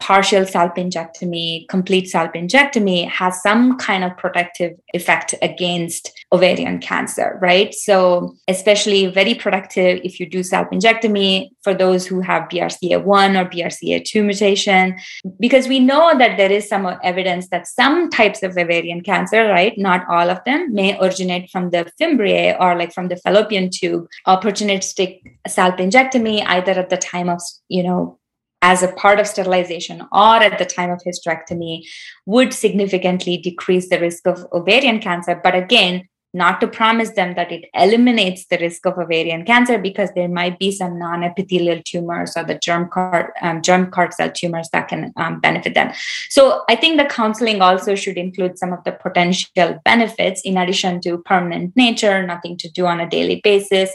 partial 0.00 0.42
salpingectomy, 0.42 1.68
complete 1.68 2.12
salpingectomy 2.12 3.08
has 3.08 3.40
some 3.42 3.78
kind 3.78 4.04
of 4.04 4.16
protective 4.16 4.72
effect 4.92 5.34
against 5.40 6.12
ovarian 6.32 6.78
cancer, 6.78 7.38
right? 7.40 7.72
So, 7.72 8.34
especially 8.48 9.06
very 9.06 9.34
protective 9.34 10.00
if 10.04 10.20
you 10.20 10.28
do 10.28 10.40
salpingectomy 10.40 11.50
for 11.62 11.74
those 11.74 12.06
who 12.06 12.20
have 12.20 12.48
BRCA1 12.48 13.40
or 13.40 13.48
BRCA2 13.48 14.24
mutation, 14.24 14.96
because 15.40 15.68
we 15.68 15.80
know 15.80 16.16
that 16.18 16.36
there 16.36 16.52
is 16.52 16.68
some 16.68 16.86
evidence 17.02 17.48
that 17.48 17.66
some 17.66 18.10
types 18.10 18.42
of 18.42 18.56
ovarian 18.56 19.00
cancer, 19.00 19.48
right, 19.48 19.78
not 19.78 20.06
all 20.08 20.28
of 20.28 20.42
them, 20.44 20.74
may 20.74 20.98
originate 20.98 21.50
from 21.50 21.70
the 21.70 21.90
fimbriae 22.00 22.60
or 22.60 22.76
like 22.76 22.92
from 22.92 23.08
the 23.08 23.16
fallopian 23.16 23.70
tube. 23.70 24.06
Opportunistic 24.26 25.20
salpingectomy, 25.48 26.44
either 26.46 26.72
at 26.72 26.90
the 26.90 26.96
time 26.96 27.28
of, 27.28 27.40
you 27.68 27.82
know, 27.82 28.18
as 28.64 28.82
a 28.82 28.92
part 29.02 29.20
of 29.20 29.26
sterilization 29.26 30.00
or 30.10 30.36
at 30.48 30.58
the 30.58 30.64
time 30.64 30.90
of 30.90 30.98
hysterectomy 31.06 31.86
would 32.24 32.50
significantly 32.54 33.36
decrease 33.36 33.90
the 33.90 34.00
risk 34.00 34.26
of 34.26 34.46
ovarian 34.52 34.98
cancer. 35.00 35.38
But 35.44 35.54
again, 35.54 36.08
not 36.32 36.60
to 36.60 36.66
promise 36.66 37.10
them 37.10 37.34
that 37.34 37.52
it 37.52 37.66
eliminates 37.74 38.46
the 38.46 38.56
risk 38.58 38.86
of 38.86 38.98
ovarian 38.98 39.44
cancer 39.44 39.76
because 39.78 40.10
there 40.14 40.28
might 40.28 40.58
be 40.58 40.72
some 40.72 40.98
non-epithelial 40.98 41.82
tumors 41.84 42.32
or 42.38 42.42
the 42.42 42.58
germ 42.58 42.88
card 42.88 43.26
um, 43.42 43.60
germ 43.60 43.90
card 43.90 44.14
cell 44.14 44.32
tumors 44.32 44.68
that 44.72 44.88
can 44.88 45.12
um, 45.16 45.38
benefit 45.40 45.74
them. 45.74 45.92
So 46.30 46.62
I 46.68 46.74
think 46.74 46.98
the 46.98 47.04
counseling 47.04 47.60
also 47.60 47.94
should 47.94 48.16
include 48.16 48.58
some 48.58 48.72
of 48.72 48.82
the 48.84 48.92
potential 48.92 49.78
benefits 49.84 50.40
in 50.40 50.56
addition 50.56 51.02
to 51.02 51.18
permanent 51.18 51.76
nature, 51.76 52.26
nothing 52.26 52.56
to 52.62 52.70
do 52.70 52.86
on 52.86 52.98
a 52.98 53.08
daily 53.08 53.40
basis, 53.44 53.90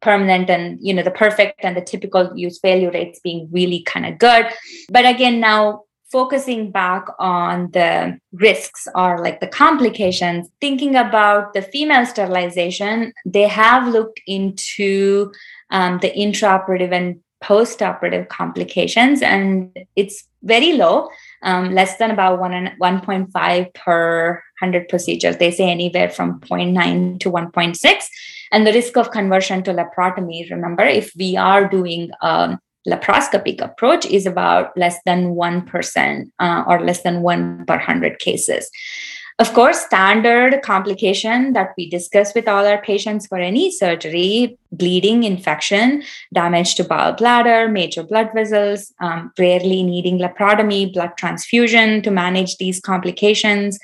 permanent 0.00 0.48
and 0.50 0.78
you 0.80 0.94
know 0.94 1.02
the 1.02 1.10
perfect 1.10 1.60
and 1.62 1.76
the 1.76 1.80
typical 1.80 2.32
use 2.34 2.58
failure 2.58 2.90
rates 2.90 3.20
being 3.20 3.48
really 3.52 3.82
kind 3.82 4.06
of 4.06 4.18
good. 4.18 4.46
But 4.90 5.06
again 5.06 5.40
now 5.40 5.84
focusing 6.10 6.72
back 6.72 7.06
on 7.18 7.70
the 7.70 8.18
risks 8.32 8.88
or 8.94 9.18
like 9.18 9.40
the 9.40 9.46
complications 9.46 10.48
thinking 10.60 10.96
about 10.96 11.52
the 11.54 11.62
female 11.62 12.04
sterilization 12.04 13.12
they 13.24 13.46
have 13.46 13.86
looked 13.86 14.20
into 14.26 15.32
um, 15.70 15.98
the 16.02 16.10
intraoperative 16.10 16.90
and 16.90 17.20
post-operative 17.40 18.28
complications 18.28 19.22
and 19.22 19.78
it's 19.96 20.24
very 20.42 20.72
low 20.72 21.08
um, 21.42 21.74
less 21.74 21.96
than 21.96 22.10
about 22.10 22.40
one 22.40 22.52
and 22.52 22.78
1.5 22.80 23.74
per 23.74 24.42
100 24.60 24.88
procedures. 24.88 25.36
They 25.36 25.50
say 25.50 25.70
anywhere 25.70 26.10
from 26.10 26.40
0.9 26.40 27.20
to 27.20 27.30
1.6 27.30 28.04
and 28.52 28.66
the 28.66 28.72
risk 28.72 28.96
of 28.96 29.10
conversion 29.10 29.62
to 29.62 29.72
laparotomy 29.72 30.50
remember 30.50 30.84
if 30.84 31.12
we 31.16 31.36
are 31.36 31.68
doing 31.68 32.10
a 32.20 32.58
laparoscopic 32.88 33.60
approach 33.60 34.06
is 34.06 34.26
about 34.26 34.76
less 34.76 34.98
than 35.04 35.34
1% 35.34 36.30
uh, 36.38 36.64
or 36.66 36.80
less 36.80 37.02
than 37.02 37.22
1 37.22 37.66
per 37.66 37.76
100 37.76 38.18
cases 38.18 38.70
of 39.40 39.52
course 39.54 39.80
standard 39.80 40.60
complication 40.62 41.54
that 41.54 41.70
we 41.76 41.88
discuss 41.88 42.34
with 42.34 42.46
all 42.46 42.66
our 42.66 42.80
patients 42.82 43.26
for 43.26 43.38
any 43.38 43.70
surgery 43.70 44.58
bleeding 44.70 45.24
infection 45.24 46.02
damage 46.32 46.74
to 46.74 46.84
bowel 46.84 47.12
bladder 47.12 47.68
major 47.68 48.02
blood 48.02 48.28
vessels 48.34 48.92
um, 49.00 49.32
rarely 49.38 49.82
needing 49.82 50.18
laparotomy 50.18 50.92
blood 50.92 51.10
transfusion 51.16 52.02
to 52.02 52.10
manage 52.10 52.56
these 52.58 52.80
complications 52.80 53.78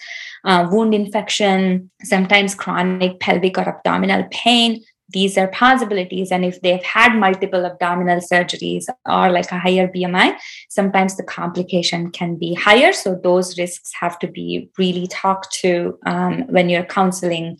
uh, 0.46 0.68
wound 0.70 0.94
infection, 0.94 1.90
sometimes 2.02 2.54
chronic 2.54 3.18
pelvic 3.20 3.58
or 3.58 3.68
abdominal 3.68 4.24
pain. 4.30 4.82
These 5.16 5.38
are 5.38 5.48
possibilities. 5.48 6.30
And 6.30 6.44
if 6.44 6.60
they've 6.60 6.82
had 6.82 7.16
multiple 7.16 7.64
abdominal 7.64 8.20
surgeries 8.20 8.84
or 9.06 9.30
like 9.30 9.50
a 9.50 9.58
higher 9.58 9.88
BMI, 9.88 10.36
sometimes 10.68 11.16
the 11.16 11.22
complication 11.22 12.10
can 12.10 12.36
be 12.36 12.52
higher. 12.52 12.92
So 12.92 13.18
those 13.24 13.56
risks 13.56 13.92
have 13.98 14.18
to 14.18 14.28
be 14.28 14.68
really 14.76 15.06
talked 15.06 15.54
to 15.62 15.98
um, 16.04 16.42
when 16.48 16.68
you're 16.68 16.84
counseling 16.84 17.56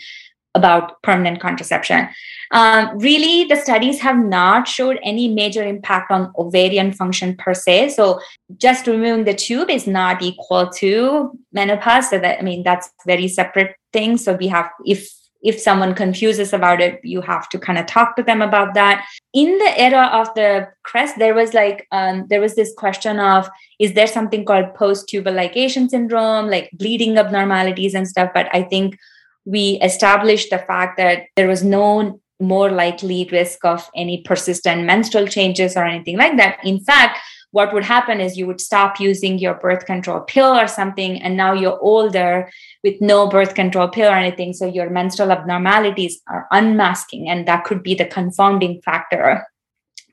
about 0.55 1.03
permanent 1.03 1.40
contraception. 1.40 2.09
Um, 2.51 2.99
really, 2.99 3.45
the 3.45 3.57
studies 3.57 4.01
have 4.01 4.19
not 4.19 4.69
showed 4.69 4.99
any 5.03 5.27
major 5.29 5.62
impact 5.62 6.11
on 6.11 6.33
ovarian 6.37 6.92
function 6.92 7.37
per 7.37 7.55
se. 7.55 7.90
So, 7.90 8.21
just 8.59 8.87
removing 8.87 9.25
the 9.25 9.35
tube 9.35 9.71
is 9.71 9.87
not 9.87 10.23
equal 10.23 10.69
to 10.81 11.38
menopause. 11.53 12.11
So 12.11 12.19
that 12.19 12.38
I 12.38 12.42
mean, 12.42 12.62
that's 12.62 12.90
very 13.07 13.29
separate 13.29 13.77
thing. 13.92 14.16
So 14.19 14.35
we 14.35 14.49
have 14.49 14.71
if 14.85 15.11
if 15.46 15.61
someone 15.61 15.94
confuses 15.94 16.52
about 16.52 16.80
it 16.80 17.00
you 17.04 17.20
have 17.20 17.48
to 17.48 17.59
kind 17.59 17.78
of 17.78 17.87
talk 17.87 18.16
to 18.16 18.22
them 18.22 18.42
about 18.42 18.74
that. 18.74 19.06
In 19.32 19.56
the 19.59 19.80
era 19.80 20.11
of 20.12 20.32
the 20.35 20.68
crest 20.82 21.18
there 21.18 21.35
was 21.35 21.54
like 21.54 21.87
um, 21.92 22.26
there 22.28 22.40
was 22.40 22.54
this 22.56 22.74
question 22.76 23.20
of 23.20 23.48
is 23.78 23.94
there 23.94 24.06
something 24.06 24.44
called 24.44 24.74
post 24.74 25.09
tubal 25.09 25.32
ligation 25.32 25.88
syndrome 25.88 26.48
like 26.48 26.70
bleeding 26.72 27.16
abnormalities 27.16 27.94
and 27.94 28.09
stuff? 28.09 28.30
But 28.35 28.48
i 28.52 28.62
think 28.62 28.98
we 29.44 29.78
established 29.90 30.50
the 30.50 30.59
fact 30.59 30.96
that 30.98 31.26
there 31.37 31.48
was 31.48 31.62
no 31.62 32.20
more 32.40 32.70
likely 32.70 33.28
risk 33.30 33.64
of 33.64 33.88
any 33.94 34.22
persistent 34.22 34.85
menstrual 34.85 35.26
changes 35.26 35.76
or 35.76 35.85
anything 35.85 36.18
like 36.18 36.37
that. 36.37 36.59
In 36.64 36.80
fact 36.80 37.18
what 37.52 37.72
would 37.72 37.85
happen 37.85 38.20
is 38.20 38.37
you 38.37 38.46
would 38.46 38.61
stop 38.61 39.00
using 39.00 39.38
your 39.38 39.54
birth 39.54 39.87
control 39.87 40.20
pill 40.20 40.52
or 40.54 40.66
something 40.66 41.22
and 41.22 41.37
now 41.37 41.52
you're 41.54 41.78
older 41.80 42.50
with 42.87 43.01
no 43.01 43.27
birth 43.27 43.57
control 43.57 43.88
pill 43.88 44.09
or 44.09 44.14
anything. 44.14 44.53
So 44.53 44.64
your 44.64 44.88
menstrual 44.90 45.33
abnormalities 45.33 46.22
are 46.29 46.46
unmasking 46.53 47.29
and 47.29 47.46
that 47.49 47.64
could 47.64 47.83
be 47.83 47.96
the 47.96 48.05
confounding 48.07 48.81
factor 48.81 49.44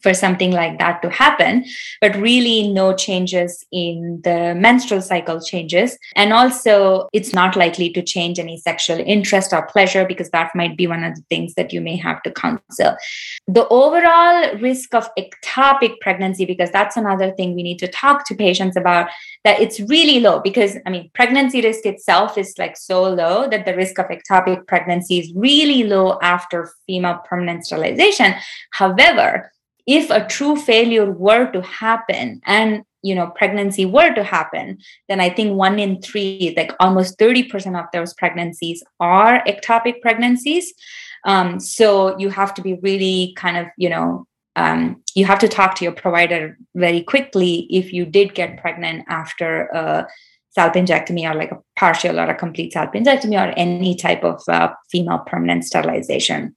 for 0.03 0.13
something 0.13 0.51
like 0.51 0.77
that 0.79 1.01
to 1.01 1.09
happen, 1.09 1.65
but 2.01 2.15
really 2.17 2.67
no 2.67 2.93
changes 2.93 3.65
in 3.71 4.19
the 4.23 4.53
menstrual 4.53 5.01
cycle 5.01 5.41
changes. 5.41 5.97
And 6.15 6.33
also, 6.33 7.07
it's 7.13 7.33
not 7.33 7.55
likely 7.55 7.89
to 7.91 8.03
change 8.03 8.37
any 8.37 8.57
sexual 8.57 8.99
interest 8.99 9.53
or 9.53 9.65
pleasure 9.65 10.05
because 10.05 10.29
that 10.31 10.51
might 10.53 10.77
be 10.77 10.85
one 10.85 11.03
of 11.03 11.15
the 11.15 11.23
things 11.29 11.53
that 11.55 11.71
you 11.71 11.79
may 11.79 11.95
have 11.95 12.21
to 12.23 12.31
counsel. 12.31 12.97
The 13.47 13.67
overall 13.69 14.57
risk 14.59 14.93
of 14.93 15.09
ectopic 15.17 15.99
pregnancy, 16.01 16.45
because 16.45 16.69
that's 16.71 16.97
another 16.97 17.31
thing 17.31 17.55
we 17.55 17.63
need 17.63 17.79
to 17.79 17.87
talk 17.87 18.27
to 18.27 18.35
patients 18.35 18.75
about, 18.75 19.09
that 19.45 19.61
it's 19.61 19.79
really 19.79 20.19
low 20.19 20.41
because, 20.41 20.77
I 20.85 20.89
mean, 20.89 21.09
pregnancy 21.13 21.61
risk 21.61 21.85
itself 21.85 22.37
is 22.37 22.53
like 22.57 22.75
so 22.75 23.03
low 23.03 23.47
that 23.49 23.65
the 23.65 23.75
risk 23.75 23.99
of 23.99 24.07
ectopic 24.07 24.67
pregnancy 24.67 25.19
is 25.19 25.31
really 25.33 25.83
low 25.83 26.19
after 26.21 26.69
female 26.87 27.19
permanent 27.25 27.65
sterilization. 27.65 28.33
However, 28.71 29.52
if 29.85 30.09
a 30.09 30.25
true 30.27 30.55
failure 30.55 31.11
were 31.11 31.51
to 31.51 31.61
happen 31.61 32.41
and 32.45 32.83
you 33.01 33.13
know 33.13 33.27
pregnancy 33.35 33.85
were 33.85 34.13
to 34.13 34.23
happen 34.23 34.77
then 35.09 35.19
i 35.19 35.29
think 35.29 35.57
one 35.57 35.77
in 35.77 36.01
three 36.01 36.53
like 36.55 36.71
almost 36.79 37.17
30% 37.19 37.79
of 37.79 37.85
those 37.93 38.13
pregnancies 38.13 38.83
are 38.99 39.43
ectopic 39.45 40.01
pregnancies. 40.01 40.73
Um, 41.25 41.59
so 41.59 42.17
you 42.17 42.29
have 42.29 42.53
to 42.55 42.61
be 42.61 42.73
really 42.75 43.33
kind 43.37 43.57
of 43.57 43.67
you 43.77 43.89
know 43.89 44.27
um, 44.55 45.01
you 45.15 45.25
have 45.25 45.39
to 45.39 45.47
talk 45.47 45.75
to 45.75 45.83
your 45.83 45.93
provider 45.93 46.57
very 46.75 47.01
quickly 47.01 47.67
if 47.71 47.91
you 47.91 48.05
did 48.05 48.35
get 48.35 48.61
pregnant 48.61 49.05
after 49.07 49.67
a 49.67 50.07
salpingectomy 50.57 51.29
or 51.29 51.33
like 51.33 51.51
a 51.51 51.59
partial 51.75 52.19
or 52.19 52.25
a 52.25 52.35
complete 52.35 52.73
salpingectomy 52.73 53.39
or 53.39 53.51
any 53.57 53.95
type 53.95 54.23
of 54.23 54.41
uh, 54.47 54.69
female 54.91 55.19
permanent 55.19 55.65
sterilization 55.65 56.55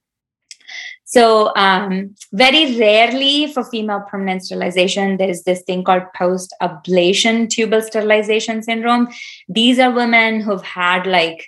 so, 1.09 1.55
um, 1.55 2.15
very 2.33 2.77
rarely 2.77 3.47
for 3.53 3.63
female 3.63 4.01
permanent 4.01 4.43
sterilization, 4.43 5.15
there 5.15 5.29
is 5.29 5.45
this 5.45 5.61
thing 5.61 5.85
called 5.85 6.03
post 6.13 6.53
ablation 6.61 7.49
tubal 7.49 7.81
sterilization 7.81 8.61
syndrome. 8.61 9.07
These 9.47 9.79
are 9.79 9.89
women 9.89 10.41
who've 10.41 10.61
had 10.61 11.07
like 11.07 11.47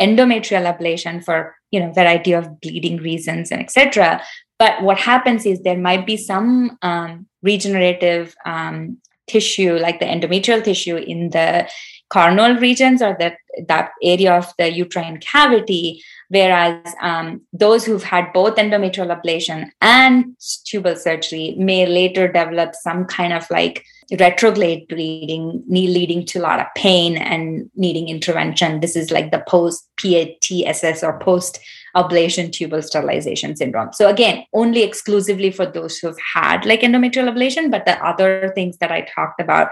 endometrial 0.00 0.64
ablation 0.64 1.22
for 1.22 1.54
you 1.70 1.80
know 1.80 1.92
variety 1.92 2.32
of 2.32 2.58
bleeding 2.62 2.96
reasons 2.96 3.52
and 3.52 3.60
etc. 3.60 4.22
But 4.58 4.82
what 4.82 4.96
happens 4.96 5.44
is 5.44 5.60
there 5.60 5.76
might 5.76 6.06
be 6.06 6.16
some 6.16 6.78
um, 6.80 7.26
regenerative 7.42 8.34
um, 8.46 8.96
tissue, 9.26 9.74
like 9.74 10.00
the 10.00 10.06
endometrial 10.06 10.64
tissue 10.64 10.96
in 10.96 11.28
the 11.28 11.68
cornual 12.08 12.56
regions 12.56 13.02
or 13.02 13.14
that 13.18 13.36
that 13.68 13.90
area 14.02 14.34
of 14.36 14.52
the 14.58 14.70
uterine 14.70 15.18
cavity 15.18 16.02
Whereas 16.34 16.94
um, 17.00 17.42
those 17.52 17.84
who've 17.84 18.02
had 18.02 18.32
both 18.32 18.56
endometrial 18.56 19.14
ablation 19.14 19.70
and 19.80 20.36
tubal 20.64 20.96
surgery 20.96 21.54
may 21.58 21.86
later 21.86 22.26
develop 22.26 22.74
some 22.74 23.04
kind 23.04 23.32
of 23.32 23.48
like 23.50 23.84
retrograde 24.18 24.88
bleeding, 24.88 25.62
leading 25.68 26.26
to 26.26 26.40
a 26.40 26.42
lot 26.42 26.58
of 26.58 26.66
pain 26.74 27.16
and 27.16 27.70
needing 27.76 28.08
intervention. 28.08 28.80
This 28.80 28.96
is 28.96 29.12
like 29.12 29.30
the 29.30 29.44
post 29.46 29.88
PATSS 29.96 31.04
or 31.04 31.18
post 31.20 31.60
ablation 31.94 32.52
tubal 32.52 32.82
sterilization 32.82 33.56
syndrome. 33.56 33.92
So 33.92 34.08
again, 34.08 34.44
only 34.52 34.82
exclusively 34.82 35.50
for 35.50 35.66
those 35.66 35.98
who've 35.98 36.18
had 36.34 36.64
like 36.64 36.80
endometrial 36.80 37.32
ablation, 37.32 37.70
but 37.70 37.84
the 37.84 38.02
other 38.04 38.52
things 38.54 38.78
that 38.78 38.90
I 38.90 39.02
talked 39.02 39.40
about 39.40 39.68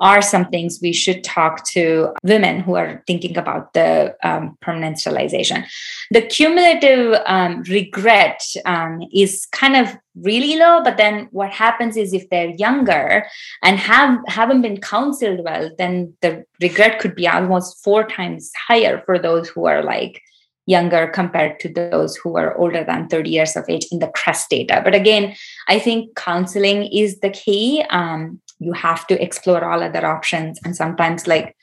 are 0.00 0.22
some 0.22 0.46
things 0.46 0.80
we 0.82 0.92
should 0.92 1.24
talk 1.24 1.64
to 1.68 2.12
women 2.22 2.60
who 2.60 2.76
are 2.76 3.02
thinking 3.06 3.36
about 3.36 3.72
the 3.72 4.16
um, 4.22 4.56
permanent 4.60 4.98
sterilization. 4.98 5.64
The 6.10 6.22
cumulative 6.22 7.20
um, 7.26 7.62
regret 7.62 8.42
um, 8.64 9.02
is 9.12 9.46
kind 9.52 9.76
of 9.76 9.96
really 10.14 10.56
low 10.56 10.82
but 10.84 10.98
then 10.98 11.26
what 11.32 11.50
happens 11.50 11.96
is 11.96 12.12
if 12.12 12.28
they're 12.28 12.50
younger 12.50 13.26
and 13.62 13.78
have 13.78 14.18
haven't 14.26 14.60
been 14.60 14.78
counseled 14.78 15.42
well 15.42 15.70
then 15.78 16.12
the 16.20 16.44
regret 16.60 16.98
could 16.98 17.14
be 17.14 17.26
almost 17.26 17.82
four 17.82 18.06
times 18.06 18.52
higher 18.54 19.02
for 19.06 19.18
those 19.18 19.48
who 19.48 19.64
are 19.64 19.82
like 19.82 20.22
younger 20.66 21.08
compared 21.08 21.58
to 21.60 21.68
those 21.68 22.16
who 22.16 22.36
are 22.36 22.56
older 22.56 22.84
than 22.84 23.08
30 23.08 23.30
years 23.30 23.56
of 23.56 23.64
age 23.68 23.86
in 23.90 23.98
the 23.98 24.08
CREST 24.08 24.50
data. 24.50 24.80
But 24.84 24.94
again, 24.94 25.34
I 25.68 25.78
think 25.78 26.14
counseling 26.14 26.84
is 26.92 27.20
the 27.20 27.30
key. 27.30 27.84
Um, 27.90 28.40
you 28.58 28.72
have 28.72 29.06
to 29.08 29.20
explore 29.20 29.64
all 29.64 29.82
other 29.82 30.06
options. 30.06 30.60
And 30.64 30.76
sometimes, 30.76 31.26
like, 31.26 31.56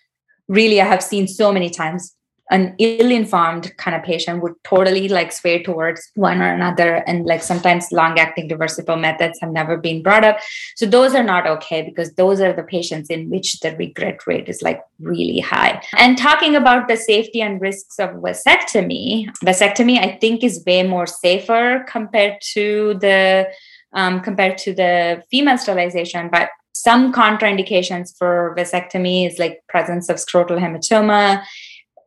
really, 0.47 0.81
I 0.81 0.85
have 0.85 1.03
seen 1.03 1.27
so 1.27 1.51
many 1.51 1.69
times 1.69 2.13
an 2.51 2.75
ill-informed 2.79 3.75
kind 3.77 3.95
of 3.95 4.03
patient 4.03 4.41
would 4.41 4.53
totally 4.63 5.07
like 5.07 5.31
sway 5.31 5.61
towards 5.61 6.11
one 6.15 6.41
or 6.41 6.51
another 6.51 6.95
and 7.07 7.25
like 7.25 7.43
sometimes 7.43 7.91
long-acting 7.91 8.47
reversible 8.49 8.95
methods 8.95 9.39
have 9.39 9.51
never 9.51 9.77
been 9.77 10.01
brought 10.01 10.23
up. 10.23 10.37
So 10.75 10.85
those 10.85 11.13
are 11.13 11.23
not 11.23 11.45
okay 11.47 11.81
because 11.81 12.13
those 12.13 12.41
are 12.41 12.53
the 12.53 12.63
patients 12.63 13.09
in 13.09 13.29
which 13.29 13.59
the 13.59 13.75
regret 13.75 14.25
rate 14.25 14.49
is 14.49 14.61
like 14.61 14.81
really 14.99 15.39
high. 15.39 15.81
And 15.97 16.17
talking 16.17 16.55
about 16.55 16.87
the 16.87 16.97
safety 16.97 17.41
and 17.41 17.61
risks 17.61 17.99
of 17.99 18.09
vasectomy 18.11 19.29
vasectomy 19.43 19.97
i 19.99 20.17
think 20.21 20.43
is 20.43 20.63
way 20.65 20.83
more 20.83 21.07
safer 21.07 21.85
compared 21.87 22.39
to 22.41 22.95
the 22.99 23.47
um, 23.93 24.21
compared 24.21 24.57
to 24.57 24.73
the 24.73 25.23
female 25.31 25.57
sterilization 25.57 26.29
but 26.31 26.49
some 26.73 27.11
contraindications 27.11 28.15
for 28.17 28.55
vasectomy 28.57 29.27
is 29.27 29.39
like 29.39 29.61
presence 29.67 30.09
of 30.09 30.17
scrotal 30.17 30.59
hematoma 30.59 31.43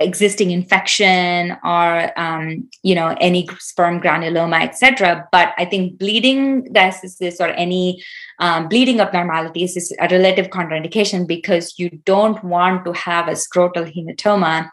existing 0.03 0.51
infection 0.51 1.57
or 1.65 2.19
um, 2.19 2.69
you 2.83 2.95
know 2.95 3.17
any 3.21 3.49
sperm 3.59 4.01
granuloma 4.01 4.63
etc 4.63 5.27
but 5.33 5.53
i 5.59 5.65
think 5.65 5.99
bleeding 5.99 6.65
diathesis 6.73 7.41
or 7.41 7.49
any 7.49 8.03
um, 8.39 8.69
bleeding 8.69 9.01
abnormalities 9.01 9.77
is 9.77 9.95
a 10.01 10.09
relative 10.09 10.49
contraindication 10.49 11.27
because 11.27 11.79
you 11.79 11.91
don't 12.05 12.43
want 12.45 12.85
to 12.85 12.93
have 12.93 13.29
a 13.29 13.33
scrotal 13.33 13.87
hematoma 13.95 14.71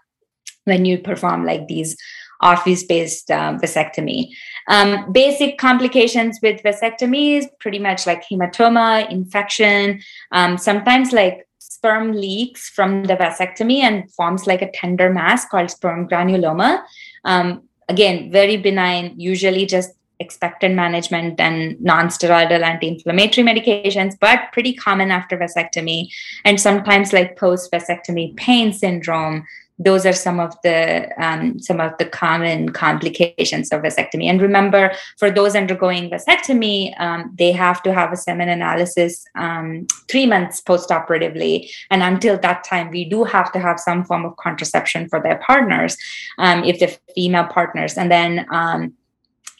when 0.65 0.85
you 0.85 0.97
perform 0.97 1.45
like 1.45 1.67
these 1.67 1.95
office 2.41 2.83
based 2.83 3.29
um, 3.31 3.59
vasectomy. 3.59 4.29
Um, 4.67 5.11
basic 5.11 5.57
complications 5.57 6.39
with 6.41 6.61
vasectomy 6.63 7.37
is 7.37 7.49
pretty 7.59 7.79
much 7.79 8.05
like 8.05 8.23
hematoma 8.23 9.09
infection 9.09 10.01
um, 10.31 10.57
sometimes 10.57 11.11
like 11.11 11.45
sperm 11.79 12.11
leaks 12.11 12.69
from 12.69 13.05
the 13.05 13.15
vasectomy 13.15 13.79
and 13.79 14.11
forms 14.11 14.45
like 14.45 14.61
a 14.61 14.69
tender 14.71 15.09
mass 15.09 15.45
called 15.45 15.71
sperm 15.71 16.09
granuloma. 16.09 16.83
Um, 17.23 17.63
again, 17.87 18.29
very 18.33 18.57
benign, 18.57 19.13
usually 19.17 19.65
just 19.65 19.91
expectant 20.19 20.75
management 20.75 21.39
and 21.39 21.79
non-steroidal 21.79 22.61
anti-inflammatory 22.61 23.47
medications, 23.47 24.15
but 24.19 24.51
pretty 24.51 24.73
common 24.73 25.09
after 25.09 25.37
vasectomy 25.37 26.09
and 26.43 26.59
sometimes 26.59 27.13
like 27.13 27.37
post-vasectomy 27.37 28.35
pain 28.35 28.73
syndrome, 28.73 29.45
those 29.79 30.05
are 30.05 30.13
some 30.13 30.39
of 30.39 30.53
the 30.63 31.09
um, 31.17 31.57
some 31.59 31.79
of 31.79 31.97
the 31.97 32.05
common 32.05 32.69
complications 32.69 33.71
of 33.71 33.81
vasectomy. 33.81 34.25
And 34.25 34.41
remember, 34.41 34.91
for 35.17 35.31
those 35.31 35.55
undergoing 35.55 36.09
vasectomy, 36.09 36.99
um, 36.99 37.33
they 37.37 37.51
have 37.53 37.81
to 37.83 37.93
have 37.93 38.11
a 38.11 38.17
semen 38.17 38.49
analysis 38.49 39.25
um, 39.35 39.87
three 40.09 40.25
months 40.25 40.59
post-operatively, 40.61 41.71
and 41.89 42.03
until 42.03 42.37
that 42.39 42.63
time, 42.63 42.91
we 42.91 43.05
do 43.05 43.23
have 43.23 43.51
to 43.53 43.59
have 43.59 43.79
some 43.79 44.03
form 44.03 44.25
of 44.25 44.35
contraception 44.37 45.07
for 45.07 45.21
their 45.21 45.37
partners, 45.37 45.97
um, 46.37 46.63
if 46.63 46.79
they're 46.79 46.97
female 47.15 47.45
partners, 47.45 47.97
and 47.97 48.11
then 48.11 48.45
um, 48.51 48.93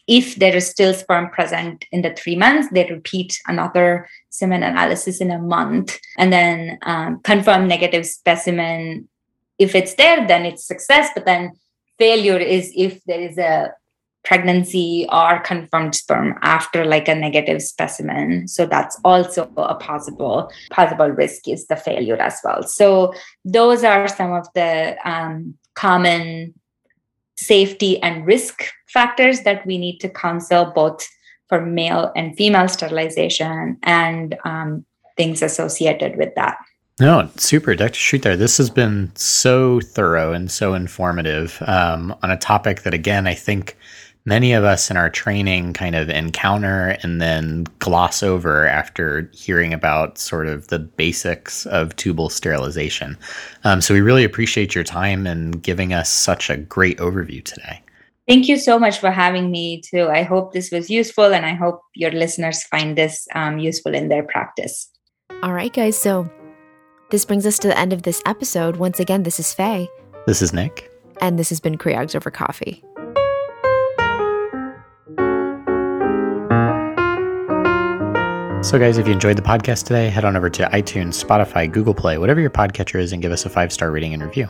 if 0.10 0.36
there 0.36 0.56
is 0.56 0.68
still 0.68 0.94
sperm 0.94 1.30
present 1.30 1.86
in 1.92 2.02
the 2.02 2.14
three 2.16 2.36
months, 2.36 2.68
they 2.72 2.90
repeat 2.90 3.40
another 3.46 4.10
semen 4.30 4.64
analysis 4.64 5.22
in 5.22 5.30
a 5.30 5.38
month 5.38 6.00
and 6.18 6.34
then 6.34 6.80
um, 6.82 7.20
confirm 7.24 7.68
negative 7.68 8.08
specimen. 8.08 9.08
If 9.60 9.76
it's 9.76 9.96
there, 9.96 10.26
then 10.26 10.46
it's 10.46 10.66
success. 10.66 11.10
But 11.14 11.26
then 11.26 11.52
failure 11.98 12.38
is 12.38 12.72
if 12.76 13.04
there 13.06 13.22
is 13.22 13.38
a 13.38 13.74
pregnancy 14.26 15.08
or 15.12 15.40
confirmed 15.40 15.96
sperm 15.96 16.38
after 16.42 16.84
like 16.84 17.08
a 17.08 17.16
negative 17.16 17.62
specimen 17.62 18.46
so 18.50 18.66
that's 18.66 19.00
also 19.06 19.50
a 19.56 19.76
possible 19.76 20.52
possible 20.72 21.08
risk 21.08 21.48
is 21.48 21.68
the 21.68 21.76
failure 21.78 22.18
as 22.18 22.38
well 22.44 22.62
so 22.62 23.14
those 23.46 23.82
are 23.82 24.10
some 24.10 24.34
of 24.34 24.46
the 24.56 24.98
um, 25.06 25.58
common 25.74 26.54
safety 27.38 28.02
and 28.04 28.28
risk 28.28 28.66
factors 28.88 29.42
that 29.42 29.66
we 29.66 29.78
need 29.78 30.00
to 30.00 30.10
counsel 30.10 30.66
both 30.76 31.08
for 31.48 31.66
male 31.66 32.12
and 32.16 32.36
female 32.36 32.68
sterilization 32.68 33.78
and 33.84 34.38
um, 34.46 34.86
things 35.18 35.42
associated 35.42 36.18
with 36.18 36.34
that. 36.36 36.58
No, 37.00 37.30
super, 37.38 37.76
Dr. 37.76 37.94
Sridhar. 37.94 38.38
This 38.38 38.58
has 38.58 38.70
been 38.70 39.12
so 39.16 39.80
thorough 39.80 40.34
and 40.34 40.52
so 40.52 40.74
informative 40.74 41.62
um, 41.66 42.14
on 42.22 42.30
a 42.30 42.38
topic 42.38 42.82
that, 42.82 42.94
again, 42.94 43.26
I 43.26 43.36
think 43.36 43.78
many 44.26 44.52
of 44.52 44.66
us 44.66 44.92
in 44.92 44.98
our 44.98 45.10
training 45.10 45.72
kind 45.72 45.96
of 45.96 46.10
encounter 46.10 46.98
and 47.02 47.22
then 47.22 47.66
gloss 47.80 48.22
over 48.22 48.68
after 48.68 49.30
hearing 49.34 49.74
about 49.74 50.18
sort 50.18 50.48
of 50.48 50.68
the 50.68 50.80
basics 50.80 51.66
of 51.68 51.96
tubal 51.96 52.30
sterilization. 52.30 53.18
Um, 53.64 53.80
so 53.80 53.94
we 53.94 54.02
really 54.02 54.26
appreciate 54.26 54.76
your 54.76 54.84
time 54.84 55.26
and 55.26 55.64
giving 55.64 55.94
us 55.94 56.10
such 56.10 56.50
a 56.50 56.58
great 56.58 56.98
overview 56.98 57.44
today. 57.44 57.82
Thank 58.28 58.48
you 58.48 58.58
so 58.58 58.78
much 58.78 59.00
for 59.00 59.10
having 59.10 59.50
me 59.50 59.82
too. 59.82 60.08
I 60.08 60.24
hope 60.24 60.54
this 60.54 60.70
was 60.70 60.90
useful 60.90 61.34
and 61.34 61.46
I 61.46 61.54
hope 61.54 61.82
your 61.96 62.12
listeners 62.12 62.64
find 62.64 62.98
this 62.98 63.26
um, 63.34 63.58
useful 63.58 63.96
in 63.96 64.10
their 64.10 64.24
practice. 64.24 64.92
All 65.42 65.54
right, 65.54 65.74
guys. 65.74 65.98
So 65.98 66.30
this 67.10 67.26
brings 67.26 67.46
us 67.46 67.60
to 67.60 67.68
the 67.68 67.78
end 67.78 67.94
of 67.94 68.04
this 68.04 68.22
episode. 68.26 68.78
Once 68.78 69.00
again, 69.00 69.24
this 69.24 69.40
is 69.40 69.54
Faye. 69.54 69.90
This 70.26 70.42
is 70.42 70.54
Nick. 70.54 70.92
And 71.22 71.38
this 71.38 71.50
has 71.50 71.60
been 71.60 71.78
Creogs 71.78 72.16
Over 72.16 72.32
Coffee. 72.32 72.84
So, 78.62 78.78
guys, 78.78 78.98
if 78.98 79.08
you 79.08 79.14
enjoyed 79.14 79.38
the 79.38 79.42
podcast 79.42 79.86
today, 79.86 80.10
head 80.10 80.26
on 80.26 80.36
over 80.36 80.50
to 80.50 80.66
iTunes, 80.68 81.24
Spotify, 81.24 81.72
Google 81.72 81.94
Play, 81.94 82.18
whatever 82.18 82.42
your 82.42 82.50
podcatcher 82.50 83.00
is, 83.00 83.14
and 83.14 83.22
give 83.22 83.32
us 83.32 83.46
a 83.46 83.50
five 83.50 83.72
star 83.72 83.90
rating 83.90 84.14
and 84.14 84.22
review. 84.22 84.50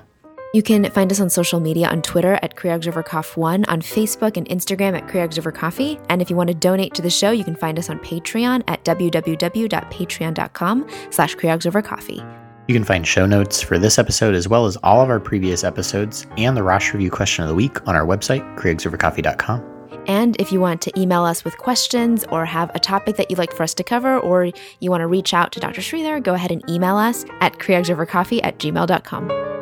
You 0.51 0.63
can 0.63 0.89
find 0.89 1.11
us 1.11 1.19
on 1.19 1.29
social 1.29 1.59
media 1.59 1.87
on 1.87 2.01
Twitter 2.01 2.39
at 2.41 2.55
Creogsovercoff1, 2.55 3.69
on 3.69 3.81
Facebook 3.81 4.35
and 4.35 4.49
Instagram 4.49 4.97
at 4.97 5.07
Creogsovercoffee. 5.07 6.03
And 6.09 6.23
if 6.23 6.31
you 6.31 6.35
want 6.35 6.47
to 6.47 6.55
donate 6.55 6.95
to 6.95 7.03
the 7.03 7.09
show, 7.11 7.29
you 7.29 7.43
can 7.43 7.55
find 7.55 7.77
us 7.77 7.87
on 7.87 7.99
Patreon 7.99 8.63
at 8.67 8.83
www.patreon.com 8.83 10.89
slash 11.11 11.35
Creogsovercoffee. 11.35 12.48
You 12.69 12.75
can 12.75 12.83
find 12.83 13.07
show 13.07 13.25
notes 13.25 13.63
for 13.63 13.79
this 13.79 13.97
episode 13.97 14.35
as 14.35 14.47
well 14.47 14.67
as 14.67 14.77
all 14.83 15.01
of 15.01 15.09
our 15.09 15.19
previous 15.19 15.63
episodes 15.63 16.27
and 16.37 16.55
the 16.55 16.61
Rosh 16.61 16.93
Review 16.93 17.09
question 17.09 17.43
of 17.43 17.49
the 17.49 17.55
week 17.55 17.87
on 17.87 17.95
our 17.95 18.05
website, 18.05 18.43
creogsovercoffee.com. 18.59 20.03
And 20.05 20.39
if 20.39 20.51
you 20.51 20.59
want 20.61 20.79
to 20.83 20.99
email 20.99 21.23
us 21.23 21.43
with 21.43 21.57
questions 21.57 22.25
or 22.25 22.45
have 22.45 22.69
a 22.75 22.79
topic 22.79 23.15
that 23.15 23.31
you'd 23.31 23.39
like 23.39 23.53
for 23.55 23.63
us 23.63 23.73
to 23.73 23.83
cover, 23.83 24.19
or 24.19 24.51
you 24.81 24.91
want 24.91 25.01
to 25.01 25.07
reach 25.07 25.33
out 25.33 25.51
to 25.53 25.59
Dr. 25.59 25.81
Sridhar, 25.81 26.21
go 26.21 26.35
ahead 26.35 26.51
and 26.51 26.63
email 26.69 26.95
us 26.95 27.25
at 27.41 27.53
creogsovercoffee 27.53 28.41
at 28.43 28.59
gmail.com. 28.59 29.58